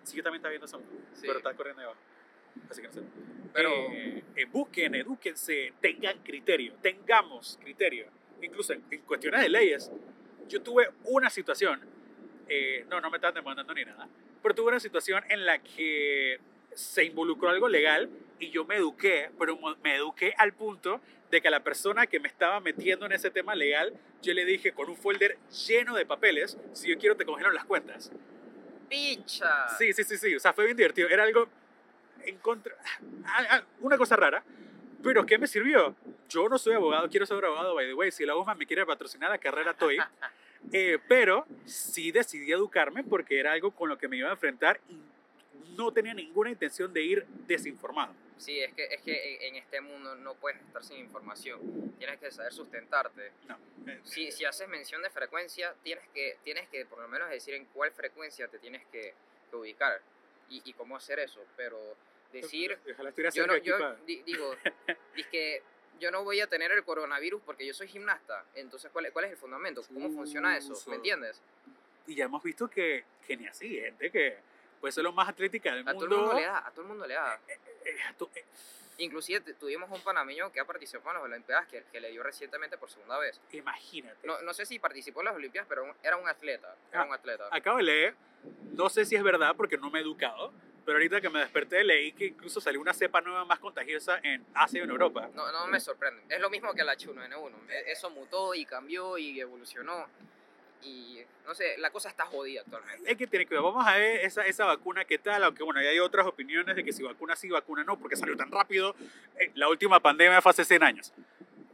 Sí, 0.04 0.18
yo 0.18 0.24
también 0.24 0.39
está 0.39 0.50
viendo 0.50 0.65
eso, 0.65 0.80
Sí. 1.13 1.22
pero 1.28 1.38
está 1.38 1.54
corriendo 1.54 1.82
ahí 1.82 1.86
abajo. 1.86 2.00
Así 2.70 2.82
que 2.82 2.88
no 2.88 2.94
sé. 2.94 3.02
Pero- 3.54 3.70
Eh, 3.91 4.24
eh, 4.36 4.46
busquen, 4.46 4.96
edúquense, 4.96 5.74
tengan 5.82 6.20
criterio, 6.20 6.74
tengamos 6.82 7.58
criterio. 7.62 8.08
Incluso 8.45 8.73
en, 8.73 8.84
en 8.91 9.01
cuestiones 9.01 9.41
de 9.41 9.49
leyes. 9.49 9.91
Yo 10.47 10.62
tuve 10.62 10.89
una 11.05 11.29
situación, 11.29 11.81
eh, 12.47 12.86
no, 12.89 13.01
no 13.01 13.10
me 13.10 13.17
están 13.17 13.34
demandando 13.34 13.73
ni 13.73 13.84
nada, 13.84 14.08
pero 14.41 14.53
tuve 14.53 14.69
una 14.69 14.79
situación 14.79 15.23
en 15.29 15.45
la 15.45 15.60
que 15.60 16.39
se 16.73 17.03
involucró 17.03 17.49
algo 17.49 17.67
legal 17.67 18.10
y 18.39 18.51
yo 18.51 18.65
me 18.65 18.75
eduqué, 18.75 19.31
pero 19.39 19.58
me 19.84 19.95
eduqué 19.95 20.34
al 20.38 20.53
punto 20.53 21.01
de 21.31 21.41
que 21.41 21.47
a 21.47 21.51
la 21.51 21.63
persona 21.63 22.05
que 22.05 22.19
me 22.19 22.27
estaba 22.27 22.60
metiendo 22.60 23.05
en 23.05 23.13
ese 23.13 23.31
tema 23.31 23.55
legal, 23.55 23.93
yo 24.21 24.34
le 24.34 24.45
dije 24.45 24.73
con 24.73 24.89
un 24.89 24.97
folder 24.97 25.38
lleno 25.67 25.95
de 25.95 26.05
papeles, 26.05 26.58
si 26.73 26.89
yo 26.89 26.97
quiero 26.97 27.15
te 27.15 27.25
congelo 27.25 27.51
las 27.51 27.65
cuentas. 27.65 28.12
¡Picha! 28.89 29.67
Sí, 29.77 29.93
sí, 29.93 30.03
sí, 30.03 30.17
sí. 30.17 30.36
O 30.36 30.39
sea, 30.39 30.53
fue 30.53 30.65
bien 30.65 30.77
divertido. 30.77 31.10
Era 31.10 31.23
algo 31.23 31.47
en 32.23 32.38
contra. 32.38 32.75
ah, 33.25 33.45
ah, 33.49 33.63
Una 33.81 33.97
cosa 33.97 34.15
rara. 34.15 34.43
Pero 35.06 35.24
¿qué 35.26 35.38
me 35.38 35.46
sirvió? 35.46 35.96
Yo 36.28 36.50
no 36.50 36.58
soy 36.58 36.74
abogado, 36.74 37.08
quiero 37.10 37.28
ser 37.28 37.46
abogado, 37.46 37.76
by 37.76 37.86
the 37.86 37.94
way. 37.94 38.12
Si 38.12 38.26
la 38.26 38.36
UMA 38.36 38.56
me 38.56 38.65
quiere 38.65 38.84
patrocinar 38.86 39.30
la 39.30 39.38
carrera, 39.38 39.72
estoy. 39.72 39.98
Eh, 40.74 40.98
pero 41.08 41.46
sí 41.65 42.12
decidí 42.12 42.52
educarme 42.52 43.04
porque 43.04 43.39
era 43.39 43.52
algo 43.52 43.70
con 43.70 43.88
lo 43.88 44.00
que 44.00 44.08
me 44.08 44.18
iba 44.18 44.30
a 44.30 44.32
enfrentar 44.32 44.80
y 44.89 44.98
no 45.78 45.91
tenía 45.91 46.12
ninguna 46.12 46.50
intención 46.50 46.91
de 46.91 47.04
ir 47.04 47.26
desinformado. 47.46 48.12
Sí, 48.39 48.60
es 48.60 48.74
que, 48.74 48.86
es 48.86 49.00
que 49.04 49.36
en, 49.36 49.44
en 49.44 49.62
este 49.62 49.80
mundo 49.80 50.15
no 50.15 50.34
puedes 50.34 50.60
estar 50.60 50.84
sin 50.84 50.98
información. 50.98 51.60
Tienes 52.00 52.20
que 52.20 52.32
saber 52.32 52.52
sustentarte. 52.52 53.32
No. 53.48 53.60
Eh, 53.86 54.00
Si, 54.06 54.32
si 54.32 54.44
haces 54.44 54.68
mención 54.68 55.04
de 55.04 55.12
frecuencia, 55.12 55.76
tienes 55.84 56.08
que, 56.15 56.38
tienes 56.44 56.68
que 56.70 56.84
por 56.88 56.98
lo 57.00 57.08
menos 57.10 57.30
decir 57.30 57.54
en 57.54 57.65
cuál 57.65 57.91
frecuencia 57.91 58.48
te 58.48 58.58
tienes 58.58 58.84
que, 58.91 59.13
que 59.52 59.56
ubicar 59.56 60.02
y, 60.50 60.63
y 60.65 60.74
cómo 60.74 60.98
hacer 60.98 61.20
eso. 61.20 61.46
Pero 61.56 61.78
decir, 62.32 62.78
Ojalá 62.94 63.12
yo, 63.34 63.48
no, 63.48 63.58
yo 63.58 63.96
di- 64.06 64.22
digo, 64.24 64.56
que 65.32 65.62
yo 66.00 66.12
no 66.12 66.24
voy 66.24 66.42
a 66.42 66.48
tener 66.48 66.72
el 66.72 66.84
coronavirus 66.84 67.42
porque 67.46 67.66
yo 67.66 67.74
soy 67.74 67.88
gimnasta. 67.88 68.44
Entonces, 68.56 68.92
¿cuál, 68.92 69.06
es- 69.08 69.12
cuál 69.12 69.26
es 69.26 69.32
el 69.32 69.38
fundamento? 69.38 69.82
¿Cómo 69.94 70.10
funciona 70.12 70.58
eso? 70.58 70.74
¿Me 70.90 70.96
entiendes? 70.98 71.42
Y 72.08 72.16
ya 72.16 72.26
hemos 72.26 72.44
visto 72.44 72.70
que, 72.70 73.04
que 73.26 73.36
ni 73.38 73.48
así, 73.48 73.80
gente 73.80 74.12
que 74.12 74.38
puede 74.80 74.92
ser 74.92 75.04
lo 75.04 75.12
más 75.14 75.28
atlética 75.30 75.74
del 75.74 75.88
A 75.88 75.94
todo 75.94 76.02
mundo. 76.02 76.16
el 76.16 76.22
mundo 76.22 76.36
le 76.36 76.42
da, 76.46 76.68
a 76.68 76.72
todo 76.72 76.82
el 76.82 76.88
mundo 76.88 77.08
le 77.08 77.14
da. 77.16 77.40
eh, 77.48 77.98
a 78.10 78.14
tu- 78.14 78.30
eh, 78.36 78.44
Inclusive 78.98 79.42
tu- 79.42 79.54
tuvimos 79.56 79.90
un 79.92 80.02
panameño 80.02 80.52
que 80.54 80.60
ha 80.62 80.66
participado 80.66 81.10
en 81.10 81.16
las 81.16 81.24
Olimpiadas 81.24 81.68
que, 81.68 81.84
que 81.92 82.00
le 82.00 82.12
dio 82.12 82.24
recientemente 82.24 82.78
por 82.78 82.90
segunda 82.90 83.18
vez. 83.18 83.42
imagínate. 83.52 84.26
No, 84.26 84.42
no 84.42 84.54
sé 84.54 84.66
si 84.66 84.80
participó 84.80 85.20
en 85.22 85.26
las 85.26 85.36
Olimpiadas, 85.36 85.68
pero 85.68 85.96
era 86.04 86.16
un 86.16 86.28
atleta. 86.30 86.76
Era 86.92 87.02
Ah, 87.02 87.06
un 87.06 87.14
atleta. 87.14 87.50
Acabo 87.52 87.78
de 87.78 87.84
leer, 87.84 88.16
no 88.74 88.88
sé 88.90 89.04
si 89.06 89.16
es 89.16 89.24
verdad 89.24 89.54
porque 89.58 89.78
no 89.78 89.90
me 89.90 90.00
he 90.00 90.02
educado, 90.02 90.54
pero 90.86 90.98
ahorita 90.98 91.19
que 91.19 91.30
me 91.30 91.39
desperté 91.39 91.84
leí 91.84 92.12
que 92.13 92.26
incluso 92.28 92.62
salió 92.62 92.80
una 92.80 92.93
cepa 92.93 93.19
nueva 93.21 93.43
más 93.45 93.60
contagiosa 93.60 94.19
en 94.24 94.45
Asia 94.54 94.80
y 94.80 94.84
en 94.84 94.89
Europa. 94.91 95.30
No, 95.34 95.52
no 95.52 95.67
me 95.67 95.80
sorprende. 95.80 96.21
Es 96.30 96.39
lo 96.39 96.50
mismo 96.50 96.74
que 96.74 96.84
la 96.84 96.95
H1N1. 96.95 97.52
E- 97.69 97.91
Eso 97.91 98.10
mutó 98.12 98.54
y 98.54 98.65
cambió 98.65 99.17
y 99.17 99.39
evolucionó. 99.39 100.08
Y 100.84 101.19
no 101.48 101.56
sé, 101.56 101.78
la 101.80 101.89
cosa 101.89 102.10
está 102.10 102.26
jodida 102.26 102.62
actualmente. 102.62 103.10
Es 103.12 103.17
que 103.17 103.26
tiene 103.26 103.45
que 103.48 103.56
ver, 103.56 103.63
vamos 103.63 103.86
a 103.88 103.98
ver 103.98 104.19
esa, 104.24 104.45
esa 104.45 104.65
vacuna 104.65 105.04
qué 105.06 105.17
tal, 105.17 105.43
aunque 105.43 105.63
bueno, 105.63 105.82
ya 105.82 105.89
hay 105.89 105.98
otras 106.00 106.28
opiniones 106.28 106.76
de 106.76 106.84
que 106.84 106.93
si 106.93 107.02
vacuna 107.02 107.36
sí, 107.36 107.50
vacuna 107.50 107.84
no, 107.84 107.98
porque 107.98 108.15
salió 108.15 108.38
tan 108.38 108.52
rápido. 108.52 108.95
Eh, 109.39 109.52
la 109.56 109.67
última 109.67 110.00
pandemia 110.00 110.41
fue 110.41 110.52
hace 110.52 110.63
100 110.63 110.84
años. 110.84 111.12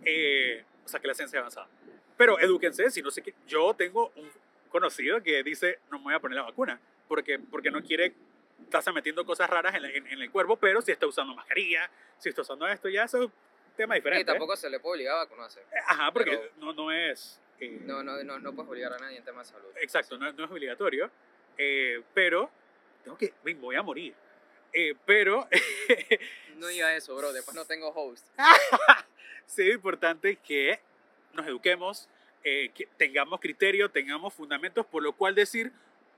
Eh, 0.05 0.63
o 0.85 0.87
sea 0.87 0.99
que 1.01 1.07
la 1.07 1.13
ciencia 1.13 1.39
ha 1.39 1.41
avanzado. 1.41 1.67
Pero 2.15 2.39
edúquense, 2.39 2.89
si 2.89 3.01
no 3.01 3.11
sé 3.11 3.21
qué. 3.21 3.33
Yo 3.47 3.73
tengo 3.73 4.13
un 4.15 4.29
conocido 4.69 5.21
que 5.21 5.43
dice, 5.43 5.79
no 5.91 5.97
me 5.97 6.05
voy 6.05 6.13
a 6.13 6.19
poner 6.19 6.37
la 6.37 6.43
vacuna, 6.43 6.79
porque, 7.09 7.37
porque 7.39 7.69
no 7.71 7.81
quiere 7.83 8.13
estarse 8.71 8.91
metiendo 8.91 9.25
cosas 9.25 9.49
raras 9.49 9.75
en, 9.75 9.81
la- 9.83 9.89
en- 9.91 10.07
en 10.07 10.21
el 10.21 10.31
cuerpo, 10.31 10.55
pero 10.57 10.81
si 10.81 10.91
está 10.91 11.05
usando 11.07 11.35
mascarilla, 11.35 11.89
si 12.17 12.29
está 12.29 12.41
usando 12.41 12.67
esto, 12.67 12.89
ya 12.89 13.03
eso 13.03 13.17
es 13.19 13.25
un 13.25 13.33
tema 13.75 13.95
diferente. 13.95 14.21
Y 14.23 14.25
tampoco 14.25 14.55
se 14.55 14.69
le 14.69 14.79
puede 14.79 14.95
obligar 14.95 15.15
a 15.15 15.17
vacunarse. 15.19 15.59
¿eh? 15.59 15.75
Ajá, 15.87 16.11
porque 16.11 16.37
pero- 16.37 16.51
no, 16.57 16.73
no 16.73 16.91
es... 16.91 17.39
eh, 17.59 17.79
No, 17.83 18.01
no, 18.03 18.23
no, 18.23 18.39
no 18.39 18.53
puedes 18.55 18.69
obligar 18.69 18.93
a 18.93 18.97
nadie 18.97 19.17
en 19.17 19.23
temas 19.23 19.47
de 19.47 19.53
salud. 19.57 19.69
Exacto, 19.81 20.17
no, 20.17 20.31
no 20.31 20.45
es 20.45 20.51
obligatorio, 20.51 21.11
eh, 21.57 22.01
pero 22.13 22.49
tengo 23.03 23.17
que, 23.17 23.33
me 23.43 23.53
voy 23.55 23.75
a 23.75 23.81
morir. 23.83 24.13
Eh, 24.73 24.95
pero 25.05 25.47
No 26.57 26.67
diga 26.67 26.95
eso, 26.95 27.15
bro. 27.15 27.33
Después 27.33 27.55
no 27.55 27.65
tengo 27.65 27.89
host. 27.89 28.25
sí 29.45 29.67
es 29.67 29.75
importante 29.75 30.35
que 30.37 30.79
nos 31.33 31.45
eduquemos, 31.47 32.07
eh, 32.43 32.69
que 32.73 32.85
tengamos 32.97 33.39
criterio, 33.39 33.89
tengamos 33.89 34.33
fundamentos, 34.33 34.85
por 34.85 35.01
lo 35.03 35.13
cual 35.13 35.33
decir, 35.35 35.71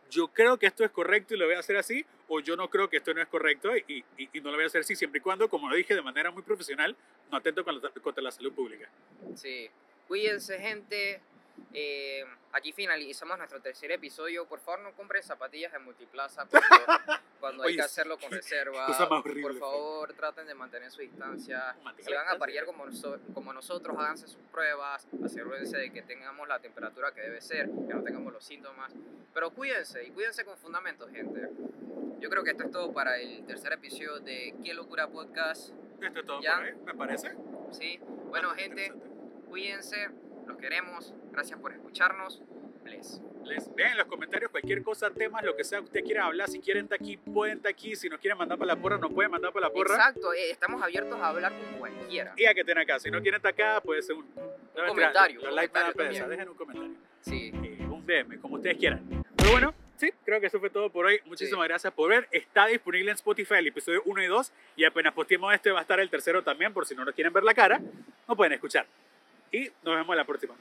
yo 0.09 0.27
creo 0.27 0.57
que 0.59 0.65
esto 0.67 0.83
es 0.83 0.91
correcto 0.91 1.33
y 1.33 1.37
lo 1.37 1.45
voy 1.45 1.55
a 1.55 1.59
hacer 1.59 1.77
así, 1.77 2.05
o 2.27 2.39
yo 2.39 2.55
no 2.55 2.69
creo 2.69 2.89
que 2.89 2.97
esto 2.97 3.13
no 3.13 3.21
es 3.21 3.27
correcto 3.27 3.75
y, 3.75 4.03
y- 4.17 4.29
y 4.33 4.41
no 4.41 4.49
lo 4.51 4.55
voy 4.57 4.63
a 4.63 4.67
hacer 4.67 4.81
así, 4.81 4.95
siempre 4.95 5.19
y 5.19 5.21
cuando, 5.21 5.49
como 5.49 5.69
lo 5.69 5.75
dije 5.75 5.93
de 5.95 6.01
manera 6.01 6.31
muy 6.31 6.43
profesional, 6.43 6.95
no 7.31 7.37
atento 7.37 7.63
contra 7.65 8.23
la 8.23 8.31
salud 8.31 8.53
pública. 8.53 8.89
Sí. 9.35 9.69
Cuídense, 10.07 10.59
gente. 10.59 11.21
Eh, 11.71 12.25
aquí 12.51 12.71
finalizamos 12.71 13.37
nuestro 13.37 13.59
tercer 13.61 13.91
episodio. 13.91 14.45
Por 14.45 14.59
favor, 14.59 14.81
no 14.81 14.91
compren 14.93 15.23
zapatillas 15.23 15.71
de 15.71 15.79
multiplaza 15.79 16.45
cuando, 16.49 17.21
cuando 17.39 17.63
hay 17.63 17.67
Oye, 17.69 17.75
que 17.77 17.81
hacerlo 17.83 18.17
con 18.17 18.31
reserva. 18.31 18.87
horrible, 19.09 19.41
Por 19.43 19.59
favor, 19.59 20.13
traten 20.13 20.47
de 20.47 20.55
mantener 20.55 20.91
su 20.91 21.01
distancia. 21.01 21.75
Mantenga 21.83 22.09
Si 22.09 22.13
van 22.15 22.27
a 22.27 22.37
parear 22.39 22.65
como, 22.65 22.85
noso- 22.85 23.19
como 23.33 23.53
nosotros, 23.53 23.95
háganse 23.97 24.27
sus 24.27 24.41
pruebas, 24.51 25.07
asegúrense 25.23 25.77
de 25.77 25.91
que 25.91 26.01
tengamos 26.01 26.47
la 26.47 26.59
temperatura 26.59 27.11
que 27.13 27.21
debe 27.21 27.39
ser, 27.41 27.67
que 27.67 27.93
no 27.93 28.03
tengamos 28.03 28.33
los 28.33 28.43
síntomas. 28.43 28.91
Pero 29.33 29.51
cuídense 29.51 30.03
y 30.05 30.11
cuídense 30.11 30.43
con 30.45 30.57
fundamentos, 30.57 31.09
gente. 31.11 31.49
Yo 32.23 32.29
creo 32.29 32.41
que 32.45 32.51
esto 32.51 32.63
es 32.63 32.71
todo 32.71 32.93
para 32.93 33.19
el 33.19 33.45
tercer 33.45 33.73
episodio 33.73 34.17
de 34.21 34.55
Qué 34.63 34.73
Locura 34.73 35.09
Podcast. 35.09 35.73
Esto 36.01 36.21
es 36.21 36.25
todo 36.25 36.41
Ya. 36.41 36.55
por 36.55 36.63
hoy, 36.63 36.71
me 36.85 36.93
parece. 36.93 37.33
¿sí? 37.71 37.99
Bueno, 38.29 38.47
Bastante 38.47 38.63
gente, 38.63 38.93
cuídense, 39.49 40.07
los 40.47 40.57
queremos, 40.57 41.13
gracias 41.33 41.59
por 41.59 41.73
escucharnos. 41.73 42.41
Bless. 42.81 43.21
Les 43.43 43.75
vean 43.75 43.91
en 43.91 43.97
los 43.97 44.07
comentarios 44.07 44.51
cualquier 44.51 44.83
cosa, 44.83 45.11
temas, 45.11 45.43
lo 45.43 45.53
que 45.57 45.65
sea 45.65 45.79
que 45.79 45.83
usted 45.85 46.03
quiera 46.05 46.25
hablar. 46.27 46.47
Si 46.49 46.61
quieren 46.61 46.85
estar 46.85 46.95
aquí, 46.95 47.17
pueden 47.17 47.57
estar 47.57 47.71
aquí. 47.73 47.93
Si 47.97 48.07
no 48.07 48.17
quieren 48.17 48.37
mandar 48.37 48.57
para 48.57 48.73
la 48.73 48.81
porra, 48.81 48.97
no 48.97 49.09
pueden 49.09 49.29
mandar 49.29 49.51
para 49.51 49.67
la 49.67 49.73
porra. 49.73 49.93
Exacto, 49.93 50.31
eh, 50.33 50.49
estamos 50.49 50.81
abiertos 50.81 51.19
a 51.19 51.27
hablar 51.27 51.51
con 51.51 51.77
cualquiera. 51.77 52.33
Y 52.37 52.45
a 52.45 52.53
que 52.53 52.61
estén 52.61 52.77
acá. 52.77 52.99
Si 53.01 53.11
no 53.11 53.21
quieren 53.21 53.39
estar 53.39 53.51
acá, 53.51 53.81
puede 53.81 54.01
ser 54.01 54.15
un, 54.15 54.25
comentario, 54.87 55.41
Los 55.41 55.49
un 55.49 55.55
likes 55.57 55.73
pereza. 55.73 55.93
también. 55.97 56.29
Dejen 56.29 56.47
un 56.47 56.55
comentario. 56.55 56.95
Sí, 57.19 57.51
Eh, 57.53 57.85
un 57.91 58.05
DM, 58.05 58.39
como 58.39 58.55
ustedes 58.55 58.77
quieran. 58.77 59.23
Pero 59.35 59.51
bueno, 59.51 59.73
sí, 59.97 60.11
creo 60.25 60.39
que 60.39 60.47
eso 60.47 60.59
fue 60.59 60.69
todo 60.69 60.89
por 60.89 61.05
hoy. 61.05 61.19
Muchísimas 61.25 61.67
gracias 61.67 61.93
por 61.93 62.09
ver. 62.09 62.27
Está 62.31 62.67
disponible 62.67 63.11
en 63.11 63.15
Spotify 63.15 63.55
el 63.55 63.67
episodio 63.67 64.01
1 64.05 64.23
y 64.23 64.27
2. 64.27 64.51
Y 64.77 64.83
apenas 64.85 65.13
posteemos 65.13 65.53
este, 65.53 65.71
va 65.71 65.79
a 65.79 65.81
estar 65.81 65.99
el 65.99 66.09
tercero 66.09 66.43
también. 66.43 66.73
Por 66.73 66.85
si 66.85 66.95
no 66.95 67.05
nos 67.05 67.13
quieren 67.13 67.33
ver 67.33 67.43
la 67.43 67.53
cara, 67.53 67.81
no 68.27 68.35
pueden 68.35 68.53
escuchar. 68.53 68.85
Y 69.51 69.69
nos 69.83 69.95
vemos 69.95 70.15
la 70.15 70.25
próxima. 70.25 70.55